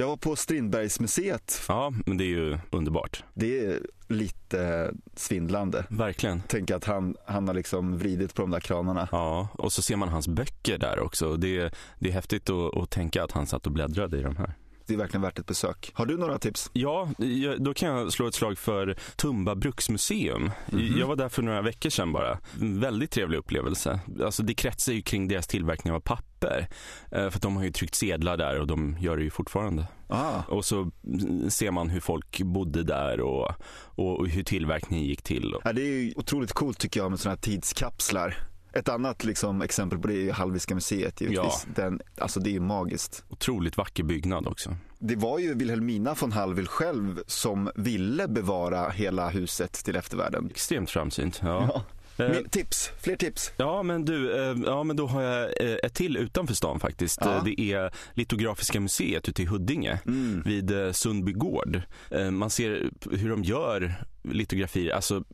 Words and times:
Jag 0.00 0.08
var 0.08 0.16
på 0.16 0.36
Strindbergsmuseet. 0.36 1.62
Ja, 1.68 1.92
men 2.06 2.16
det 2.16 2.24
är 2.24 2.28
ju 2.28 2.58
underbart. 2.70 3.24
Det 3.34 3.66
är 3.66 3.80
lite 4.08 4.92
svindlande. 5.14 5.84
Verkligen. 5.88 6.42
Tänk 6.48 6.70
att 6.70 6.84
han, 6.84 7.16
han 7.26 7.48
har 7.48 7.54
liksom 7.54 7.98
vridit 7.98 8.34
på 8.34 8.42
de 8.42 8.50
där 8.50 8.60
kranarna. 8.60 9.08
Ja, 9.12 9.48
och 9.52 9.72
så 9.72 9.82
ser 9.82 9.96
man 9.96 10.08
hans 10.08 10.28
böcker 10.28 10.78
där 10.78 11.00
också. 11.00 11.36
Det, 11.36 11.74
det 11.98 12.08
är 12.08 12.12
häftigt 12.12 12.50
att, 12.50 12.76
att 12.76 12.90
tänka 12.90 13.24
att 13.24 13.32
han 13.32 13.46
satt 13.46 13.66
och 13.66 13.72
bläddrade 13.72 14.18
i 14.18 14.22
de 14.22 14.36
här. 14.36 14.54
Det 14.90 14.94
är 14.94 14.98
verkligen 14.98 15.22
värt 15.22 15.38
ett 15.38 15.46
besök. 15.46 15.90
Har 15.94 16.06
du 16.06 16.16
några 16.16 16.38
tips? 16.38 16.70
Ja, 16.72 17.08
då 17.58 17.74
kan 17.74 17.88
jag 17.88 18.12
slå 18.12 18.26
ett 18.26 18.34
slag 18.34 18.58
för 18.58 18.96
Tumba 19.16 19.54
bruksmuseum. 19.54 20.50
Jag 20.98 21.06
var 21.06 21.16
där 21.16 21.28
för 21.28 21.42
några 21.42 21.62
veckor 21.62 21.90
sedan 21.90 22.12
bara. 22.12 22.38
Väldigt 22.60 23.10
trevlig 23.10 23.38
upplevelse. 23.38 24.00
Alltså 24.24 24.42
det 24.42 24.54
kretsar 24.54 24.92
ju 24.92 25.02
kring 25.02 25.28
deras 25.28 25.46
tillverkning 25.46 25.92
av 25.92 26.00
papper. 26.00 26.68
Eh, 27.12 27.30
För 27.30 27.40
de 27.40 27.56
har 27.56 27.64
ju 27.64 27.70
tryckt 27.72 27.94
sedlar 27.94 28.36
där 28.36 28.60
och 28.60 28.66
de 28.66 28.96
gör 29.00 29.16
det 29.16 29.22
ju 29.22 29.30
fortfarande. 29.30 29.86
Ah, 30.08 30.42
Och 30.48 30.64
så 30.64 30.90
ser 31.48 31.70
man 31.70 31.88
hur 31.90 32.00
folk 32.00 32.40
bodde 32.40 32.82
där 32.82 33.20
och, 33.20 33.52
och 33.94 34.28
hur 34.28 34.42
tillverkningen 34.42 35.06
gick 35.06 35.22
till. 35.22 35.54
ja, 35.64 35.72
det 35.72 35.82
är 35.82 36.18
otroligt 36.18 36.52
coolt 36.52 36.78
tycker 36.78 37.00
jag 37.00 37.10
med 37.10 37.20
sådana 37.20 37.34
här 37.34 37.40
tidskapslar. 37.42 38.36
Ett 38.72 38.88
annat 38.88 39.24
liksom, 39.24 39.62
exempel 39.62 39.98
på 39.98 40.08
det 40.08 40.28
är 40.28 40.32
Hallwylska 40.32 40.74
museet 40.74 41.20
givetvis. 41.20 41.66
Den, 41.74 42.00
alltså 42.18 42.40
det 42.40 42.56
är 42.56 42.60
magiskt. 42.60 43.24
Otroligt 43.28 43.76
vacker 43.76 44.02
byggnad 44.02 44.46
också. 44.46 44.76
Det 44.98 45.16
var 45.16 45.38
ju 45.38 45.54
Wilhelmina 45.54 46.14
von 46.20 46.32
Hallwyl 46.32 46.68
själv 46.68 47.22
som 47.26 47.70
ville 47.74 48.28
bevara 48.28 48.90
hela 48.90 49.28
huset 49.28 49.72
till 49.72 49.96
eftervärlden. 49.96 50.50
Extremt 50.50 50.90
framsynt. 50.90 51.40
Ja. 51.42 51.70
Ja. 51.74 51.82
Eh, 52.20 52.30
Men 52.30 52.48
tips, 52.48 52.90
fler 53.00 53.16
tips. 53.16 53.52
Ja, 53.56 53.82
men 53.82 54.04
du, 54.04 54.32
eh, 54.50 54.56
ja, 54.66 54.84
men 54.84 54.96
då 54.96 55.06
har 55.06 55.22
jag 55.22 55.42
eh, 55.60 55.76
ett 55.82 55.94
till 55.94 56.16
utanför 56.16 56.54
stan 56.54 56.80
faktiskt. 56.80 57.18
Ja. 57.20 57.42
Det 57.44 57.60
är 57.60 57.90
Litografiska 58.14 58.80
museet 58.80 59.28
ute 59.28 59.42
i 59.42 59.46
Huddinge 59.46 59.98
vid 60.44 60.70
eh, 60.70 60.92
Sundby 60.92 61.32
gård. 61.32 61.82
Man 62.32 62.50
ser 62.50 62.90
hur 63.10 63.30
de 63.30 63.44
gör 63.44 63.94
litografier, 64.22 64.92
alltså 64.94 65.24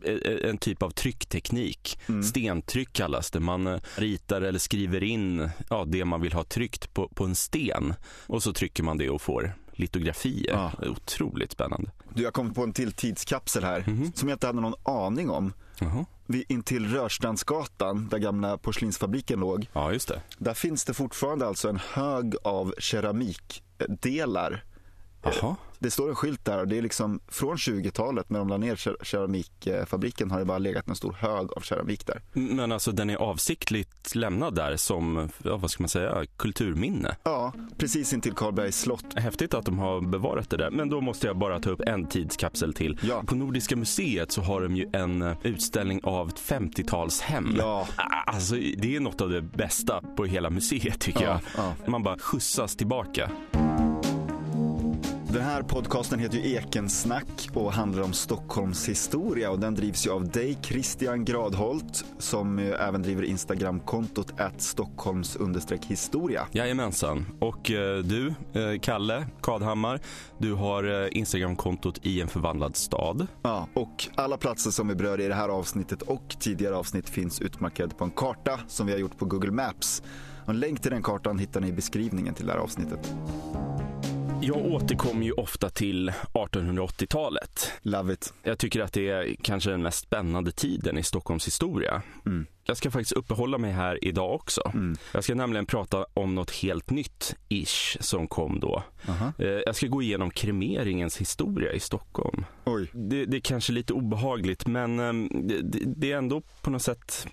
en 0.42 0.58
typ 0.58 0.82
av 0.82 0.90
tryckteknik. 0.90 1.98
Stentryck 2.24 2.92
kallas 2.92 3.30
det. 3.30 3.40
Man 3.40 3.80
ritar 3.96 4.42
eller 4.42 4.58
skriver 4.58 5.02
in 5.02 5.48
ja, 5.70 5.84
det 5.86 6.04
man 6.04 6.20
vill 6.20 6.32
ha 6.32 6.44
tryckt 6.44 6.94
på, 6.94 7.08
på 7.08 7.24
en 7.24 7.34
sten 7.34 7.94
och 8.26 8.42
så 8.42 8.52
trycker 8.52 8.82
man 8.82 8.98
det 8.98 9.10
och 9.10 9.22
får 9.22 9.54
litografier. 9.78 10.52
Ja. 10.52 10.72
Otroligt 10.88 11.52
spännande. 11.52 11.90
Du, 12.14 12.22
jag 12.22 12.32
kom 12.34 12.54
på 12.54 12.62
en 12.62 12.72
till 12.72 12.92
tidskapsel 12.92 13.64
här 13.64 13.84
som 14.14 14.28
jag 14.28 14.36
inte 14.36 14.46
hade 14.46 14.60
någon 14.60 14.74
aning 14.84 15.30
om. 15.30 15.52
Jaha. 15.80 16.04
Vid, 16.26 16.44
intill 16.48 16.86
Rörstrandsgatan, 16.90 18.08
där 18.08 18.18
gamla 18.18 18.58
porslinsfabriken 18.58 19.40
låg, 19.40 19.68
Ja, 19.72 19.92
just 19.92 20.08
det. 20.08 20.20
där 20.38 20.54
finns 20.54 20.84
det 20.84 20.94
fortfarande 20.94 21.46
alltså 21.46 21.68
en 21.68 21.80
hög 21.92 22.34
av 22.44 22.74
keramikdelar. 22.78 24.64
Jaha. 25.42 25.56
Det 25.78 25.90
står 25.90 26.08
en 26.08 26.14
skylt 26.14 26.44
där 26.44 26.58
och 26.58 26.68
det 26.68 26.78
är 26.78 26.82
liksom 26.82 27.20
från 27.28 27.56
20-talet 27.56 28.30
när 28.30 28.38
de 28.38 28.48
la 28.48 28.56
ner 28.56 28.76
ker- 28.76 28.96
keramikfabriken 29.04 30.30
har 30.30 30.38
det 30.38 30.44
bara 30.44 30.58
legat 30.58 30.88
en 30.88 30.94
stor 30.96 31.12
hög 31.12 31.52
av 31.52 31.60
keramik 31.60 32.06
där. 32.06 32.22
Men 32.32 32.72
alltså 32.72 32.92
den 32.92 33.10
är 33.10 33.16
avsiktligt 33.16 34.14
lämnad 34.14 34.54
där 34.54 34.76
som, 34.76 35.28
ja, 35.44 35.56
vad 35.56 35.70
ska 35.70 35.82
man 35.82 35.88
säga, 35.88 36.24
kulturminne. 36.36 37.16
Ja, 37.22 37.52
precis 37.78 38.12
intill 38.12 38.32
Karlbergs 38.32 38.80
slott. 38.80 39.04
Häftigt 39.14 39.54
att 39.54 39.64
de 39.64 39.78
har 39.78 40.00
bevarat 40.00 40.50
det 40.50 40.56
där. 40.56 40.70
Men 40.70 40.88
då 40.88 41.00
måste 41.00 41.26
jag 41.26 41.36
bara 41.38 41.60
ta 41.60 41.70
upp 41.70 41.80
en 41.80 42.06
tidskapsel 42.06 42.74
till. 42.74 42.98
Ja. 43.02 43.22
På 43.26 43.34
Nordiska 43.34 43.76
museet 43.76 44.32
så 44.32 44.42
har 44.42 44.60
de 44.60 44.76
ju 44.76 44.90
en 44.92 45.22
eh, 45.22 45.36
utställning 45.42 46.00
av 46.04 46.28
ett 46.28 46.40
50-talshem. 46.40 47.54
Ja. 47.58 47.88
Alltså 48.26 48.54
det 48.54 48.96
är 48.96 49.00
något 49.00 49.20
av 49.20 49.28
det 49.30 49.42
bästa 49.42 50.00
på 50.16 50.24
hela 50.24 50.50
museet 50.50 51.00
tycker 51.00 51.24
Ja, 51.24 51.40
jag. 51.56 51.90
Man 51.90 52.02
bara 52.02 52.18
skjutsas 52.18 52.76
tillbaka. 52.76 53.30
Den 55.36 55.44
här 55.44 55.62
podcasten 55.62 56.18
heter 56.18 56.38
ju 56.38 56.54
Ekensnack 56.54 57.48
och 57.54 57.72
handlar 57.72 58.02
om 58.02 58.12
Stockholms 58.12 58.88
historia 58.88 59.50
och 59.50 59.60
den 59.60 59.74
drivs 59.74 60.06
ju 60.06 60.10
av 60.10 60.28
dig 60.28 60.58
Christian 60.62 61.24
Gradholt 61.24 62.04
som 62.18 62.58
även 62.58 63.02
driver 63.02 63.22
Instagramkontot 63.22 64.40
att 64.40 64.62
Stockholms 64.62 65.38
historia. 65.88 66.46
Jajamensan. 66.52 67.26
Och 67.38 67.70
eh, 67.70 67.98
du, 67.98 68.28
eh, 68.28 68.80
Kalle 68.80 69.26
Kadhammar, 69.42 70.00
du 70.38 70.52
har 70.52 71.02
eh, 71.02 71.08
Instagramkontot 71.12 72.00
i 72.02 72.20
en 72.20 72.28
förvandlad 72.28 72.76
stad. 72.76 73.26
Ja, 73.42 73.68
och 73.74 74.08
alla 74.14 74.36
platser 74.36 74.70
som 74.70 74.88
vi 74.88 74.94
berör 74.94 75.20
i 75.20 75.28
det 75.28 75.34
här 75.34 75.48
avsnittet 75.48 76.02
och 76.02 76.36
tidigare 76.40 76.76
avsnitt 76.76 77.08
finns 77.08 77.40
utmarkerade 77.40 77.94
på 77.94 78.04
en 78.04 78.10
karta 78.10 78.60
som 78.68 78.86
vi 78.86 78.92
har 78.92 78.98
gjort 78.98 79.18
på 79.18 79.24
Google 79.24 79.52
Maps. 79.52 80.02
En 80.46 80.60
länk 80.60 80.80
till 80.80 80.90
den 80.90 81.02
kartan 81.02 81.38
hittar 81.38 81.60
ni 81.60 81.68
i 81.68 81.72
beskrivningen 81.72 82.34
till 82.34 82.46
det 82.46 82.52
här 82.52 82.58
avsnittet. 82.58 83.14
Jag 84.42 84.56
återkommer 84.56 85.26
ju 85.26 85.32
ofta 85.32 85.70
till 85.70 86.10
1880-talet. 86.32 87.72
Love 87.82 88.12
it. 88.12 88.34
Jag 88.42 88.58
tycker 88.58 88.80
att 88.80 88.92
det 88.92 89.08
är 89.10 89.36
kanske 89.42 89.70
den 89.70 89.82
mest 89.82 89.98
spännande 89.98 90.52
tiden 90.52 90.98
i 90.98 91.02
Stockholms 91.02 91.46
historia. 91.46 92.02
Jag 92.64 92.76
ska 92.76 92.90
faktiskt 92.90 93.12
uppehålla 93.12 93.58
mig 93.58 93.72
här 93.72 94.04
idag 94.04 94.34
också. 94.34 94.72
Jag 95.12 95.24
ska 95.24 95.34
nämligen 95.34 95.66
prata 95.66 96.06
om 96.14 96.34
något 96.34 96.50
helt 96.50 96.90
nytt, 96.90 97.36
ish, 97.48 97.96
som 98.00 98.26
kom 98.28 98.60
då. 98.60 98.82
Aha. 99.08 99.32
Eh, 99.38 99.46
Jag 99.48 99.76
ska 99.76 99.86
gå 99.86 100.02
igenom 100.02 100.30
kremeringens 100.30 101.16
historia 101.16 101.72
i 101.72 101.80
Stockholm. 101.80 102.44
Oj. 102.64 102.90
Det, 102.92 103.24
det 103.24 103.36
är 103.36 103.40
kanske 103.40 103.72
lite 103.72 103.92
obehagligt, 103.92 104.66
men 104.66 105.00
ehm, 105.00 105.28
det- 105.48 105.62
det 105.96 106.12
är 106.12 106.16
ändå 106.18 106.42
på 106.62 106.70
något 106.70 106.82
sätt 106.82 107.26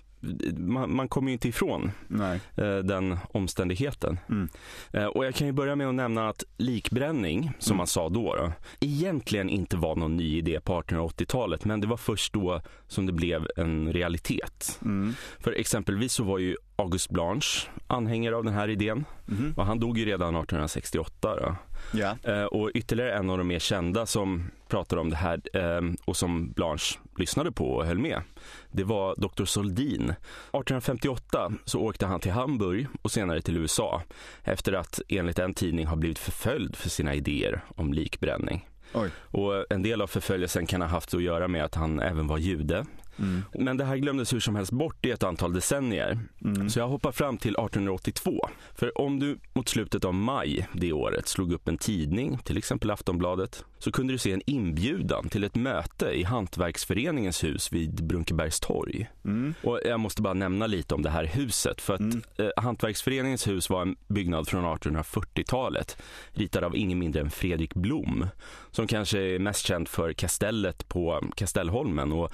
man, 0.56 0.96
man 0.96 1.08
kommer 1.08 1.28
ju 1.28 1.32
inte 1.32 1.48
ifrån 1.48 1.90
Nej. 2.08 2.40
eh, 2.56 2.76
den 2.76 3.18
omständigheten. 3.32 4.18
Mm. 4.28 4.48
Eh, 4.92 5.04
och 5.04 5.24
jag 5.24 5.34
kan 5.34 5.46
ju 5.46 5.52
börja 5.52 5.76
med 5.76 5.88
att 5.88 5.94
nämna 5.94 6.28
att 6.28 6.44
likbränning, 6.56 7.52
som 7.58 7.76
man 7.76 7.86
sa 7.86 8.08
då, 8.08 8.34
då, 8.34 8.52
egentligen 8.80 9.48
inte 9.48 9.76
var 9.76 9.96
någon 9.96 10.16
ny 10.16 10.38
idé 10.38 10.60
på 10.60 10.82
1880-talet, 10.82 11.64
men 11.64 11.80
det 11.80 11.86
var 11.86 11.96
först 11.96 12.32
då 12.32 12.60
som 12.88 13.06
det 13.06 13.12
blev 13.12 13.48
en 13.56 13.92
realitet. 13.92 14.78
Mm. 14.82 15.14
För 15.38 15.52
exempelvis 15.52 16.12
så 16.12 16.24
var 16.24 16.38
ju 16.38 16.56
August 16.76 17.10
Blanche 17.10 17.68
anhängare 17.86 18.36
av 18.36 18.44
den 18.44 18.54
här 18.54 18.68
idén 18.68 19.04
Mhm. 19.26 19.54
och 19.56 19.66
han 19.66 19.80
dog 19.80 19.98
ju 19.98 20.04
redan 20.04 20.34
1868. 20.36 21.36
Då. 21.36 21.56
Ja. 21.92 22.16
Eh, 22.22 22.44
och 22.44 22.70
ytterligare 22.74 23.12
en 23.12 23.30
av 23.30 23.38
de 23.38 23.46
mer 23.46 23.58
kända 23.58 24.06
som 24.06 24.50
pratar 24.68 24.96
om 24.96 25.10
det 25.10 25.16
här 25.16 25.40
eh, 25.56 25.80
och 26.04 26.16
som 26.16 26.52
Blanche 26.52 26.98
lyssnade 27.18 27.52
på 27.52 27.70
och 27.70 27.86
höll 27.86 27.98
med. 27.98 28.22
Det 28.70 28.84
var 28.84 29.14
Dr. 29.16 29.44
Soldin. 29.44 30.14
1858 30.52 31.52
så 31.64 31.80
åkte 31.80 32.06
han 32.06 32.20
till 32.20 32.32
Hamburg 32.32 32.86
och 33.02 33.10
senare 33.10 33.42
till 33.42 33.56
USA 33.56 34.02
efter 34.42 34.72
att 34.72 35.00
enligt 35.08 35.38
en 35.38 35.54
tidning 35.54 35.86
ha 35.86 35.96
blivit 35.96 36.18
förföljd 36.18 36.76
för 36.76 36.88
sina 36.88 37.14
idéer 37.14 37.64
om 37.76 37.92
likbränning. 37.92 38.68
Oj. 38.94 39.10
Och 39.18 39.72
en 39.72 39.82
del 39.82 40.02
av 40.02 40.06
förföljelsen 40.06 40.66
kan 40.66 40.80
ha 40.80 40.88
haft 40.88 41.14
att 41.14 41.22
göra 41.22 41.48
med 41.48 41.64
att 41.64 41.74
han 41.74 42.00
även 42.00 42.26
var 42.26 42.38
jude. 42.38 42.84
Mm. 43.18 43.42
Men 43.54 43.76
det 43.76 43.84
här 43.84 43.96
glömdes 43.96 44.32
hur 44.32 44.40
som 44.40 44.56
helst 44.56 44.72
bort 44.72 45.06
i 45.06 45.10
ett 45.10 45.22
antal 45.22 45.52
decennier. 45.52 46.18
Mm. 46.44 46.70
Så 46.70 46.78
jag 46.78 46.88
hoppar 46.88 47.12
fram 47.12 47.38
till 47.38 47.50
1882. 47.52 48.48
För 48.74 49.00
om 49.00 49.18
du 49.20 49.38
mot 49.52 49.68
slutet 49.68 50.04
av 50.04 50.14
maj 50.14 50.68
det 50.72 50.92
året 50.92 51.28
slog 51.28 51.52
upp 51.52 51.68
en 51.68 51.78
tidning, 51.78 52.38
till 52.38 52.58
exempel 52.58 52.90
Aftonbladet, 52.90 53.64
så 53.78 53.92
kunde 53.92 54.12
du 54.14 54.18
se 54.18 54.32
en 54.32 54.42
inbjudan 54.46 55.28
till 55.28 55.44
ett 55.44 55.54
möte 55.54 56.06
i 56.06 56.22
Hantverksföreningens 56.22 57.44
hus 57.44 57.72
vid 57.72 58.04
Brunkebergs 58.06 58.60
torg. 58.60 59.10
Mm. 59.24 59.54
Och 59.62 59.80
jag 59.84 60.00
måste 60.00 60.22
bara 60.22 60.34
nämna 60.34 60.66
lite 60.66 60.94
om 60.94 61.02
det 61.02 61.10
här 61.10 61.24
huset, 61.24 61.80
för 61.80 61.94
att 61.94 62.00
Mm. 62.00 62.22
eh, 62.38 62.48
Hantverksföreningens 62.56 63.48
hus 63.48 63.70
var 63.70 63.82
en 63.82 63.96
byggnad 64.08 64.48
från 64.48 64.64
1840-talet, 64.64 65.96
ritad 66.32 66.64
av 66.64 66.76
ingen 66.76 66.98
mindre 66.98 67.20
än 67.20 67.30
Fredrik 67.30 67.74
Blom, 67.74 68.26
som 68.70 68.86
kanske 68.86 69.18
är 69.18 69.38
mest 69.38 69.66
känd 69.66 69.88
för 69.88 70.12
kastellet 70.12 70.88
på 70.88 71.20
Kastellholmen 71.36 72.12
och 72.12 72.32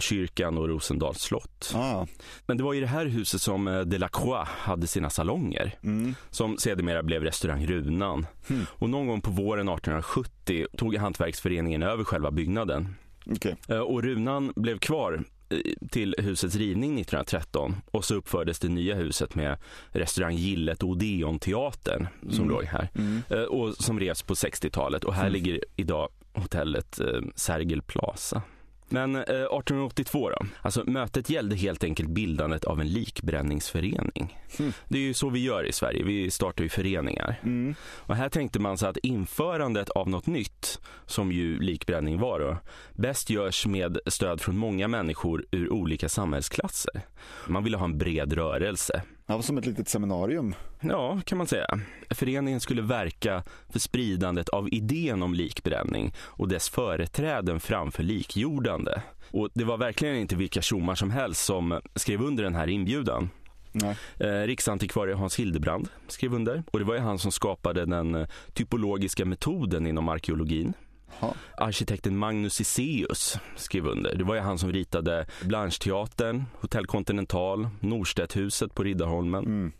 Skeppsholmskyrkan 0.00 0.58
och 0.58 0.68
Rosendals 0.68 1.18
slott. 1.20 1.72
Ah. 1.74 2.06
Men 2.46 2.56
det 2.56 2.62
var 2.62 2.74
i 2.74 2.80
det 2.80 2.86
här 2.86 3.06
huset 3.06 3.40
som 3.42 3.68
eh, 3.68 3.80
Delacroix 3.80 4.48
hade 4.50 4.86
sina 4.86 5.10
salonger, 5.10 5.74
Mm. 5.82 6.14
som 6.30 6.58
sedermera 6.58 7.02
blev 7.02 7.22
restaurang 7.24 7.66
Runan. 7.66 8.26
Hmm. 8.48 8.66
Och 8.70 8.90
någon 8.90 9.06
gång 9.06 9.20
på 9.20 9.30
våren 9.30 9.68
1870 9.68 10.66
tog 10.78 10.96
Hantverksföreningen 10.96 11.82
över 11.82 12.04
själva 12.04 12.30
byggnaden. 12.30 12.94
Okej. 13.26 13.56
Eh, 13.68 13.78
Och 13.78 14.02
runan 14.02 14.52
blev 14.56 14.78
kvar 14.78 15.24
eh, 15.50 15.56
till 15.90 16.14
husets 16.18 16.56
rivning 16.56 16.90
1913 17.00 17.76
och 17.90 18.04
så 18.04 18.14
uppfördes 18.14 18.58
det 18.58 18.68
nya 18.68 18.94
huset 18.94 19.34
med 19.34 19.56
restaurang 19.92 20.34
Gillet 20.36 20.82
och 20.82 20.88
Odeon-teatern 20.88 22.06
som 22.30 22.48
låg 22.48 22.64
här 22.64 22.88
Mm. 22.94 23.22
Och 23.48 23.74
som 23.74 24.00
revs 24.00 24.22
på 24.22 24.34
60-talet 24.34 25.04
och 25.04 25.14
här 25.14 25.30
ligger 25.30 25.60
idag 25.76 26.08
hotellet 26.34 27.00
eh, 27.00 27.20
Sergel 27.34 27.82
Plaza. 27.82 28.42
Men 28.90 29.14
eh, 29.14 29.22
1882 29.22 30.30
då? 30.30 30.46
Alltså 30.62 30.84
mötet 30.84 31.30
gällde 31.30 31.56
helt 31.56 31.84
enkelt 31.84 32.08
bildandet 32.08 32.64
av 32.64 32.80
en 32.80 32.88
likbränningsförening. 32.88 34.38
Mm. 34.58 34.72
Det 34.88 34.98
är 34.98 35.02
ju 35.02 35.14
så 35.14 35.30
vi 35.30 35.44
gör 35.44 35.64
i 35.64 35.72
Sverige, 35.72 36.04
vi 36.04 36.30
startar 36.30 36.62
ju 36.62 36.68
föreningar. 36.68 37.40
Mm. 37.42 37.74
Och 37.82 38.16
här 38.16 38.28
tänkte 38.28 38.58
man 38.58 38.78
sig 38.78 38.88
att 38.88 38.96
införandet 38.96 39.90
av 39.90 40.08
något 40.08 40.26
nytt, 40.26 40.80
som 41.06 41.32
ju 41.32 41.60
likbränning 41.60 42.18
var 42.18 42.40
då, 42.40 42.56
bäst 42.94 43.30
görs 43.30 43.66
med 43.66 43.98
stöd 44.06 44.40
från 44.40 44.56
många 44.56 44.88
människor 44.88 45.44
ur 45.50 45.72
olika 45.72 46.08
samhällsklasser. 46.08 47.00
Man 47.48 47.64
ville 47.64 47.76
ha 47.76 47.84
en 47.84 47.98
bred 47.98 48.32
rörelse. 48.32 49.02
Det 49.30 49.36
var 49.36 49.42
som 49.42 49.58
ett 49.58 49.66
litet 49.66 49.88
seminarium. 49.88 50.54
Ja, 50.80 51.20
kan 51.24 51.38
man 51.38 51.46
säga. 51.46 51.80
Föreningen 52.10 52.60
skulle 52.60 52.82
verka 52.82 53.42
för 53.68 53.78
spridandet 53.78 54.48
av 54.48 54.68
idén 54.74 55.22
om 55.22 55.34
likbränning 55.34 56.14
och 56.18 56.48
dess 56.48 56.68
företräden 56.68 57.60
framför 57.60 58.02
likjordande. 58.02 59.02
Och 59.30 59.48
det 59.54 59.64
var 59.64 59.76
verkligen 59.76 60.16
inte 60.16 60.36
vilka 60.36 60.62
tjommar 60.62 60.94
som 60.94 61.10
helst 61.10 61.44
som 61.44 61.80
skrev 61.94 62.22
under 62.22 62.44
den 62.44 62.54
här 62.54 62.68
inbjudan. 62.68 63.30
Nej. 63.72 63.96
Eh, 64.18 64.46
Riksantikvarie 64.46 65.14
Hans 65.14 65.38
Hildebrand 65.38 65.88
skrev 66.08 66.34
under 66.34 66.62
och 66.70 66.78
det 66.78 66.84
var 66.84 66.94
ju 66.94 67.00
han 67.00 67.18
som 67.18 67.32
skapade 67.32 67.86
den 67.86 68.14
eh, 68.14 68.28
typologiska 68.52 69.24
metoden 69.24 69.86
inom 69.86 70.08
arkeologin. 70.08 70.74
Ha. 71.18 71.34
Arkitekten 71.56 72.16
Magnus 72.16 72.60
Iseus 72.60 73.38
skrev 73.56 73.86
under. 73.86 74.14
Det 74.14 74.24
var 74.24 74.34
ju 74.34 74.40
han 74.40 74.58
som 74.58 74.72
ritade 74.72 75.26
Blancheteatern, 75.42 76.44
Hotell 76.60 76.86
Continental, 76.86 77.68
Norstedthuset 77.80 78.74
på 78.74 78.82
Riddarholmen. 78.82 79.44
Mm. 79.44 79.72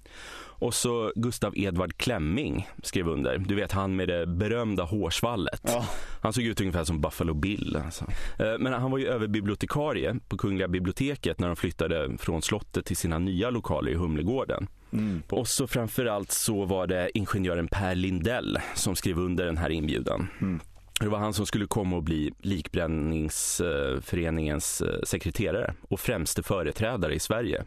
Och 0.61 0.75
så 0.75 1.13
Gustav 1.17 1.53
Edvard 1.57 1.97
Klemming 1.97 2.69
skrev 2.83 3.09
under. 3.09 3.39
Du 3.39 3.55
vet 3.55 3.73
han 3.73 3.97
med 3.97 4.09
det 4.09 4.27
berömda 4.27 4.85
hårsvallet. 4.85 5.61
Ja. 5.65 5.85
Han 6.21 6.33
såg 6.33 6.45
ut 6.45 6.61
ungefär 6.61 6.85
som 6.85 7.01
Buffalo 7.01 7.35
Bill. 7.35 7.79
Alltså. 7.85 8.05
Eh, 8.39 8.59
Men 8.59 8.73
han 8.73 8.91
var 8.91 8.99
ju 8.99 9.07
överbibliotekarie 9.07 10.17
på 10.29 10.37
Kungliga 10.37 10.69
biblioteket 10.69 11.39
när 11.39 11.47
de 11.47 11.57
flyttade 11.57 12.19
från 12.19 12.43
slottet 12.43 12.87
till 12.87 12.97
sina 12.97 13.19
nya 13.19 13.51
lokaler 13.51 13.93
i 13.93 13.95
Humlegården. 13.95 14.69
Mm. 14.93 15.23
Och 15.29 15.49
så 15.49 15.67
framförallt 15.67 16.33
så 16.33 16.65
var 16.65 16.87
det 16.87 17.19
ingenjören 17.19 17.69
Per 17.69 17.95
Lindell 17.95 18.59
som 18.75 18.97
skrev 18.97 19.19
under 19.19 19.47
den 19.47 19.57
här 19.57 19.71
inbjudan. 19.71 20.29
Mm. 20.41 20.61
Det 21.01 21.09
var 21.09 21.19
han 21.19 21.35
som 21.35 21.47
skulle 21.47 21.67
komma 21.67 21.97
och 21.97 22.03
bli 22.03 22.33
Likbränningsföreningens 22.39 24.81
eh, 24.81 25.03
sekreterare 25.03 25.75
och 25.89 26.01
främste 26.01 26.43
företrädare 26.43 27.15
i 27.15 27.19
Sverige. 27.19 27.65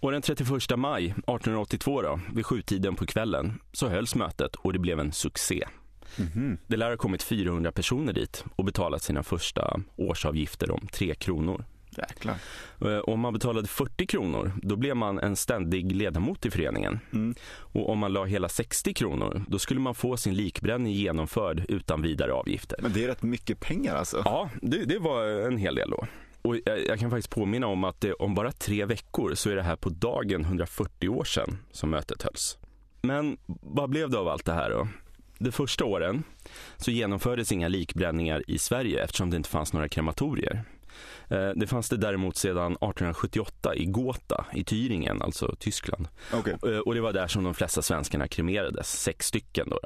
Och 0.00 0.12
den 0.12 0.22
31 0.22 0.48
maj 0.76 1.04
1882 1.04 2.02
då, 2.02 2.20
vid 2.34 2.46
sjutiden 2.46 2.94
på 2.94 3.06
kvällen 3.06 3.60
så 3.72 3.88
hölls 3.88 4.14
mötet 4.14 4.54
och 4.54 4.72
det 4.72 4.78
blev 4.78 5.00
en 5.00 5.12
succé. 5.12 5.64
Mhm. 6.16 6.58
Det 6.66 6.76
lär 6.76 6.90
ha 6.90 6.96
kommit 6.96 7.22
400 7.22 7.72
personer 7.72 8.12
dit 8.12 8.44
och 8.56 8.64
betalat 8.64 9.02
sina 9.02 9.22
första 9.22 9.80
årsavgifter 9.96 10.70
om 10.70 10.88
3 10.92 11.14
kronor. 11.14 11.64
Jäklar. 11.98 12.36
Eh, 12.80 12.98
Om 12.98 13.20
man 13.20 13.32
betalade 13.32 13.68
40 13.68 14.06
kronor, 14.06 14.52
då 14.62 14.76
blev 14.76 14.96
man 14.96 15.18
en 15.18 15.36
ständig 15.36 15.92
ledamot 15.92 16.46
i 16.46 16.50
föreningen. 16.50 17.00
Mm. 17.12 17.34
Och 17.58 17.88
om 17.90 17.98
man 17.98 18.12
la 18.12 18.24
hela 18.24 18.48
60 18.48 18.94
kronor, 18.94 19.44
då 19.48 19.58
skulle 19.58 19.80
man 19.80 19.94
få 19.94 20.16
sin 20.16 20.34
likbränning 20.34 20.92
genomförd 20.92 21.64
utan 21.68 22.02
vidare 22.02 22.32
avgifter. 22.32 22.78
Men 22.82 22.92
det 22.92 23.04
är 23.04 23.08
rätt 23.08 23.22
mycket 23.22 23.60
pengar 23.60 23.94
alltså. 23.94 24.22
Ja, 24.24 24.50
det, 24.62 24.84
det 24.84 24.98
var 24.98 25.24
en 25.24 25.56
hel 25.58 25.74
del 25.74 25.90
då. 25.90 26.06
Och 26.42 26.56
jag, 26.64 26.86
jag 26.86 26.98
kan 26.98 27.10
faktiskt 27.10 27.30
påminna 27.30 27.66
om 27.66 27.84
att 27.84 28.00
det, 28.00 28.12
om 28.12 28.34
bara 28.34 28.52
tre 28.52 28.84
veckor 28.84 29.34
så 29.34 29.50
är 29.50 29.56
det 29.56 29.62
här 29.62 29.76
på 29.76 29.88
dagen 29.88 30.40
140 30.40 31.08
år 31.08 31.24
sedan 31.24 31.58
som 31.72 31.90
mötet 31.90 32.22
hölls. 32.22 32.58
Men 33.02 33.36
vad 33.62 33.90
blev 33.90 34.10
det 34.10 34.18
av 34.18 34.28
allt 34.28 34.44
det 34.44 34.52
här 34.52 34.70
då? 34.70 34.88
De 35.38 35.52
första 35.52 35.84
åren 35.84 36.22
så 36.76 36.90
genomfördes 36.90 37.52
inga 37.52 37.68
likbränningar 37.68 38.42
i 38.50 38.58
Sverige 38.58 39.04
eftersom 39.04 39.30
det 39.30 39.36
inte 39.36 39.48
fanns 39.48 39.72
några 39.72 39.88
krematorier. 39.88 40.62
Eh, 41.30 41.48
Det 41.56 41.66
fanns 41.66 41.88
det 41.88 41.96
däremot 41.96 42.36
sedan 42.36 42.72
1878 42.72 43.74
i 43.74 43.84
Gotha 43.84 44.44
i 44.54 44.62
Thüringen, 44.62 45.22
alltså 45.22 45.56
Tyskland. 45.58 46.08
Okej. 46.34 46.56
Eh, 46.66 46.78
Och 46.78 46.94
det 46.94 47.00
var 47.00 47.12
där 47.12 47.26
som 47.26 47.44
de 47.44 47.54
flesta 47.54 47.82
svenskarna 47.82 48.28
kremerades, 48.28 49.00
sex 49.02 49.26
stycken 49.26 49.68
då. 49.70 49.78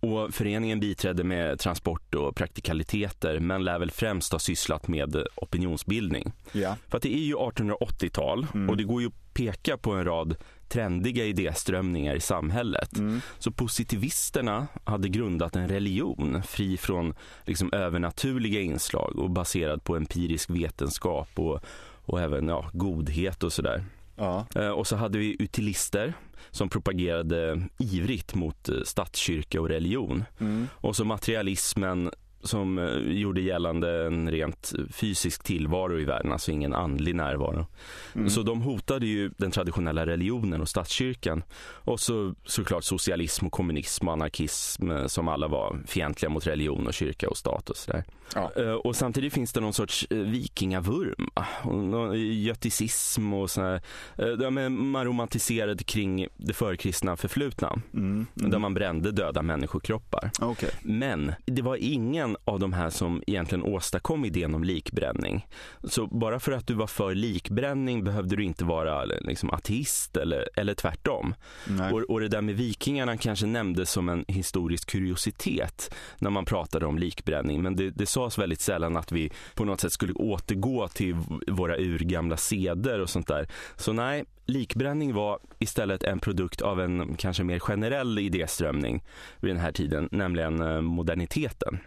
Och 0.00 0.34
föreningen 0.34 0.80
biträdde 0.80 1.24
med 1.24 1.58
transport 1.58 2.14
och 2.14 2.36
praktikaliteter 2.36 3.40
men 3.40 3.64
lär 3.64 3.78
väl 3.78 3.90
främst 3.90 4.32
ha 4.32 4.38
sysslat 4.38 4.88
med 4.88 5.16
opinionsbildning. 5.36 6.32
Ja. 6.52 6.76
För 6.88 6.96
att 6.96 7.02
det 7.02 7.14
är 7.14 7.18
ju 7.24 7.34
1880-tal 7.34 8.46
Mm. 8.54 8.70
och 8.70 8.76
det 8.76 8.84
går 8.84 9.02
ju 9.02 9.10
peka 9.36 9.76
på 9.76 9.92
en 9.92 10.04
rad 10.04 10.36
trendiga 10.68 11.24
idéströmningar 11.24 12.14
i 12.14 12.20
samhället. 12.20 12.98
Mm. 12.98 13.20
Så 13.38 13.50
positivisterna 13.50 14.66
hade 14.84 15.08
grundat 15.08 15.56
en 15.56 15.68
religion 15.68 16.42
fri 16.42 16.76
från 16.76 17.14
liksom, 17.44 17.72
övernaturliga 17.72 18.60
inslag 18.60 19.18
och 19.18 19.30
baserad 19.30 19.84
på 19.84 19.96
empirisk 19.96 20.50
vetenskap 20.50 21.28
och, 21.34 21.60
och 22.04 22.20
även 22.20 22.48
ja, 22.48 22.70
godhet 22.72 23.42
och 23.42 23.52
sådär. 23.52 23.84
Ja. 24.16 24.46
Eh, 24.54 24.68
Och 24.68 24.86
så 24.86 24.96
hade 24.96 25.18
vi 25.18 25.36
utilister 25.38 26.14
som 26.50 26.68
propagerade 26.68 27.62
ivrigt 27.78 28.34
mot 28.34 28.68
eh, 28.68 28.74
statskyrka 28.84 29.60
och 29.60 29.68
religion. 29.68 30.24
Mm. 30.40 30.68
Och 30.72 30.96
så 30.96 31.04
materialismen 31.04 32.10
som 32.42 32.78
eh, 32.78 32.96
gjorde 32.96 33.40
gällande 33.40 34.06
en 34.06 34.30
rent 34.30 34.72
fysisk 34.92 35.42
tillvaro 35.42 35.98
i 35.98 36.04
världen, 36.04 36.32
alltså 36.32 36.50
ingen 36.50 36.74
andlig 36.74 37.14
närvaro. 37.14 37.66
Mm. 38.14 38.30
Så 38.30 38.42
de 38.42 38.62
hotade 38.62 39.06
ju 39.06 39.30
den 39.36 39.50
traditionella 39.50 40.06
religionen 40.06 40.60
och 40.60 40.68
statskyrkan. 40.68 41.42
Och 41.60 42.00
så 42.00 42.34
såklart 42.44 42.84
socialism 42.84 43.46
och 43.46 43.52
kommunism 43.52 44.08
och 44.08 44.12
anarkism 44.12 44.90
eh, 44.90 45.06
som 45.06 45.28
alla 45.28 45.48
var 45.48 45.78
fientliga 45.86 46.30
mot 46.30 46.46
religion 46.46 46.86
och 46.86 46.94
kyrka 46.94 47.28
och 47.28 47.36
stat 47.36 47.70
och 47.70 47.76
sådär. 47.76 48.04
Ja. 48.34 48.52
Eh, 48.56 48.72
Och 48.72 48.96
samtidigt 48.96 49.32
finns 49.32 49.52
det 49.52 49.60
någon 49.60 49.72
sorts 49.72 50.06
vikingavurm 50.10 51.30
göticism 52.14 53.32
och 53.34 53.50
sådär. 53.50 53.80
Där 54.16 54.50
man 54.50 54.88
man 54.90 55.04
romantiserade 55.04 55.84
kring 55.84 56.26
det 56.36 56.52
förkristna 56.52 57.16
förflutna. 57.16 57.72
Mm. 57.94 58.26
Mm. 58.40 58.50
Där 58.50 58.58
man 58.58 58.74
brände 58.74 59.12
döda 59.12 59.42
människokroppar. 59.42 60.30
Okej. 60.40 60.70
Men 60.82 61.32
det 61.44 61.62
var 61.62 61.76
ingen 61.76 62.25
av 62.44 62.58
de 62.58 62.72
här 62.72 62.90
som 62.90 63.22
egentligen 63.26 63.64
åstadkom 63.64 64.24
idén 64.24 64.54
om 64.54 64.64
likbränning. 64.64 65.46
Så 65.84 66.06
bara 66.06 66.40
för 66.40 66.52
att 66.52 66.66
du 66.66 66.74
var 66.74 66.86
för 66.86 67.14
likbränning 67.14 68.04
behövde 68.04 68.36
du 68.36 68.44
inte 68.44 68.64
vara 68.64 69.04
liksom, 69.04 69.50
ateist 69.50 70.16
eller, 70.16 70.48
eller 70.56 70.74
tvärtom. 70.74 71.34
Och, 71.92 72.00
och 72.00 72.20
det 72.20 72.28
där 72.28 72.42
med 72.42 72.56
vikingarna 72.56 73.16
kanske 73.16 73.46
nämndes 73.46 73.90
som 73.90 74.08
en 74.08 74.24
historisk 74.28 74.90
kuriositet 74.90 75.94
när 76.18 76.30
man 76.30 76.44
pratade 76.44 76.86
om 76.86 76.98
likbränning. 76.98 77.62
Men 77.62 77.76
det, 77.76 77.90
det 77.90 78.06
sades 78.06 78.38
väldigt 78.38 78.60
sällan 78.60 78.96
att 78.96 79.12
vi 79.12 79.30
på 79.54 79.64
något 79.64 79.80
sätt 79.80 79.92
skulle 79.92 80.12
återgå 80.12 80.88
till 80.88 81.16
våra 81.46 81.76
urgamla 81.76 82.36
seder 82.36 83.00
och 83.00 83.10
sånt 83.10 83.26
där. 83.26 83.48
Så 83.76 83.92
nej, 83.92 84.24
likbränning 84.46 85.14
var 85.14 85.38
istället 85.58 86.02
en 86.02 86.18
produkt 86.18 86.62
av 86.62 86.80
en 86.80 87.16
kanske 87.16 87.44
mer 87.44 87.58
generell 87.58 88.18
idéströmning 88.18 89.04
vid 89.40 89.50
den 89.50 89.60
här 89.60 89.72
tiden, 89.72 90.08
nämligen 90.12 90.62
eh, 90.62 90.80
moderniteten. 90.80 91.78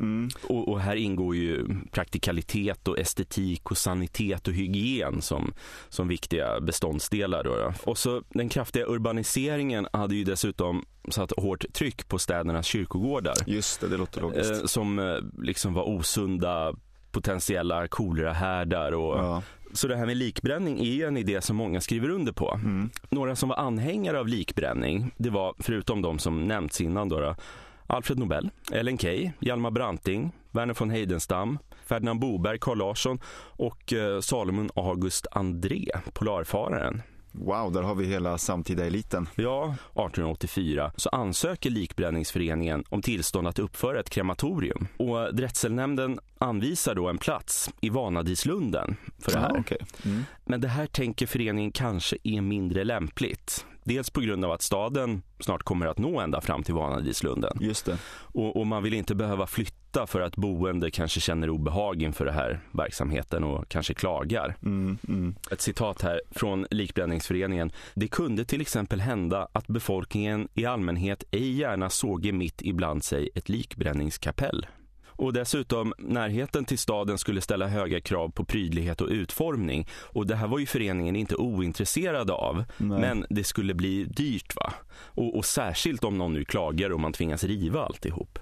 Mm. 0.00 0.30
Och, 0.42 0.68
och 0.68 0.80
här 0.80 0.96
ingår 0.96 1.36
ju 1.36 1.66
praktikalitet 1.90 2.88
och 2.88 2.98
estetik 2.98 3.70
och 3.70 3.78
sanitet 3.78 4.48
och 4.48 4.54
hygien 4.54 5.22
som, 5.22 5.52
som 5.88 6.08
viktiga 6.08 6.60
beståndsdelar. 6.60 7.44
Då. 7.44 7.72
Och 7.84 7.98
så 7.98 8.22
den 8.28 8.48
kraftiga 8.48 8.86
urbaniseringen 8.86 9.88
hade 9.92 10.14
ju 10.14 10.24
dessutom 10.24 10.84
satt 11.10 11.32
hårt 11.36 11.64
tryck 11.72 12.08
på 12.08 12.18
städernas 12.18 12.66
kyrkogårdar 12.66 13.34
Just 13.46 13.80
det, 13.80 13.88
det 13.88 13.96
låter 13.96 14.20
logiskt. 14.20 14.50
eh, 14.50 14.66
som 14.66 14.98
eh, 14.98 15.16
liksom 15.42 15.74
var 15.74 15.88
osunda 15.88 16.74
potentiella 17.10 17.88
kolerahärdar. 17.88 18.92
Och, 18.92 19.18
Ja. 19.18 19.42
Så 19.72 19.88
det 19.88 19.96
här 19.96 20.06
med 20.06 20.16
likbränning 20.16 20.80
är 20.80 20.84
ju 20.92 21.04
en 21.04 21.16
idé 21.16 21.40
som 21.40 21.56
många 21.56 21.80
skriver 21.80 22.08
under 22.08 22.32
på. 22.32 22.54
Mm. 22.54 22.90
Några 23.10 23.36
som 23.36 23.48
var 23.48 23.56
anhängare 23.56 24.20
av 24.20 24.28
likbränning, 24.28 25.10
det 25.16 25.30
var 25.30 25.54
förutom 25.58 26.02
de 26.02 26.18
som 26.18 26.46
nämnts 26.46 26.80
innan 26.80 27.08
då, 27.08 27.20
då 27.20 27.36
Alfred 27.90 28.18
Nobel, 28.18 28.50
Ellen 28.72 28.98
Key, 28.98 29.30
Hjalmar 29.40 29.70
Branting, 29.70 30.32
Verner 30.50 30.74
von 30.78 30.90
Heidenstam, 30.90 31.58
Ferdinand 31.86 32.20
Boberg, 32.20 32.58
Carl 32.60 32.78
Larsson 32.78 33.18
och 33.38 33.92
eh, 33.92 34.20
Salomon 34.20 34.70
August 34.74 35.26
André, 35.30 35.90
polarfararen. 36.12 37.02
Wow, 37.32 37.72
där 37.72 37.82
har 37.82 37.94
vi 37.94 38.06
hela 38.06 38.38
samtida 38.38 38.86
eliten. 38.86 39.28
Ja, 39.34 39.64
1884 39.64 40.92
så 40.96 41.08
ansöker 41.08 41.70
Likbränningsföreningen 41.70 42.84
om 42.88 43.02
tillstånd 43.02 43.48
att 43.48 43.58
uppföra 43.58 44.00
ett 44.00 44.10
krematorium. 44.10 44.86
Och 44.96 45.34
drätselnämnden 45.34 46.18
anvisar 46.38 46.94
då 46.94 47.08
en 47.08 47.18
plats 47.18 47.70
i 47.80 47.88
Vanadislunden 47.88 48.96
för 49.18 49.32
det 49.32 49.38
här. 49.38 49.50
Ja, 49.54 49.60
okej. 49.60 49.78
Mm. 50.04 50.24
Men 50.44 50.60
det 50.60 50.68
här 50.68 50.86
tänker 50.86 51.26
föreningen 51.26 51.72
kanske 51.72 52.16
är 52.22 52.40
mindre 52.40 52.84
lämpligt. 52.84 53.66
Dels 53.88 54.10
på 54.10 54.20
grund 54.20 54.44
av 54.44 54.52
att 54.52 54.62
staden 54.62 55.22
snart 55.40 55.62
kommer 55.62 55.86
att 55.86 55.98
nå 55.98 56.20
ända 56.20 56.40
fram 56.40 56.62
till 56.62 56.74
Vanadislunden. 56.74 57.58
Just 57.60 57.86
det. 57.86 57.98
Och, 58.20 58.56
och 58.56 58.66
man 58.66 58.82
vill 58.82 58.94
inte 58.94 59.14
behöva 59.14 59.46
flytta 59.46 60.06
för 60.06 60.20
att 60.20 60.36
boende 60.36 60.90
kanske 60.90 61.20
känner 61.20 61.50
obehag 61.50 62.02
inför 62.02 62.24
den 62.24 62.34
här 62.34 62.60
verksamheten 62.72 63.44
och 63.44 63.68
kanske 63.68 63.94
klagar. 63.94 64.56
Mm. 64.62 64.98
Mm. 65.08 65.34
Ett 65.50 65.60
citat 65.60 66.02
här 66.02 66.20
från 66.30 66.66
Likbränningsföreningen. 66.70 67.72
Det 67.94 68.08
kunde 68.08 68.44
till 68.44 68.60
exempel 68.60 69.00
hända 69.00 69.48
att 69.52 69.66
befolkningen 69.66 70.48
i 70.54 70.66
allmänhet 70.66 71.24
ej 71.30 71.52
gärna 71.52 71.90
såge 71.90 72.32
mitt 72.32 72.62
ibland 72.62 73.04
sig 73.04 73.30
ett 73.34 73.48
likbränningskapell. 73.48 74.66
Och 75.18 75.32
dessutom, 75.32 75.94
närheten 75.98 76.64
till 76.64 76.78
staden 76.78 77.18
skulle 77.18 77.40
ställa 77.40 77.66
höga 77.66 78.00
krav 78.00 78.28
på 78.28 78.44
prydlighet 78.44 79.00
och 79.00 79.08
utformning. 79.08 79.88
Och 80.02 80.26
det 80.26 80.36
här 80.36 80.46
var 80.48 80.58
ju 80.58 80.66
föreningen 80.66 81.16
inte 81.16 81.36
ointresserad 81.36 82.30
av. 82.30 82.64
Nej. 82.78 83.00
Men 83.00 83.26
det 83.30 83.44
skulle 83.44 83.74
bli 83.74 84.04
dyrt 84.04 84.56
va? 84.56 84.72
Och, 85.00 85.36
och 85.36 85.44
särskilt 85.44 86.04
om 86.04 86.18
någon 86.18 86.32
nu 86.32 86.44
klagar 86.44 86.90
och 86.90 87.00
man 87.00 87.12
tvingas 87.12 87.44
riva 87.44 87.84
alltihop. 87.84 88.38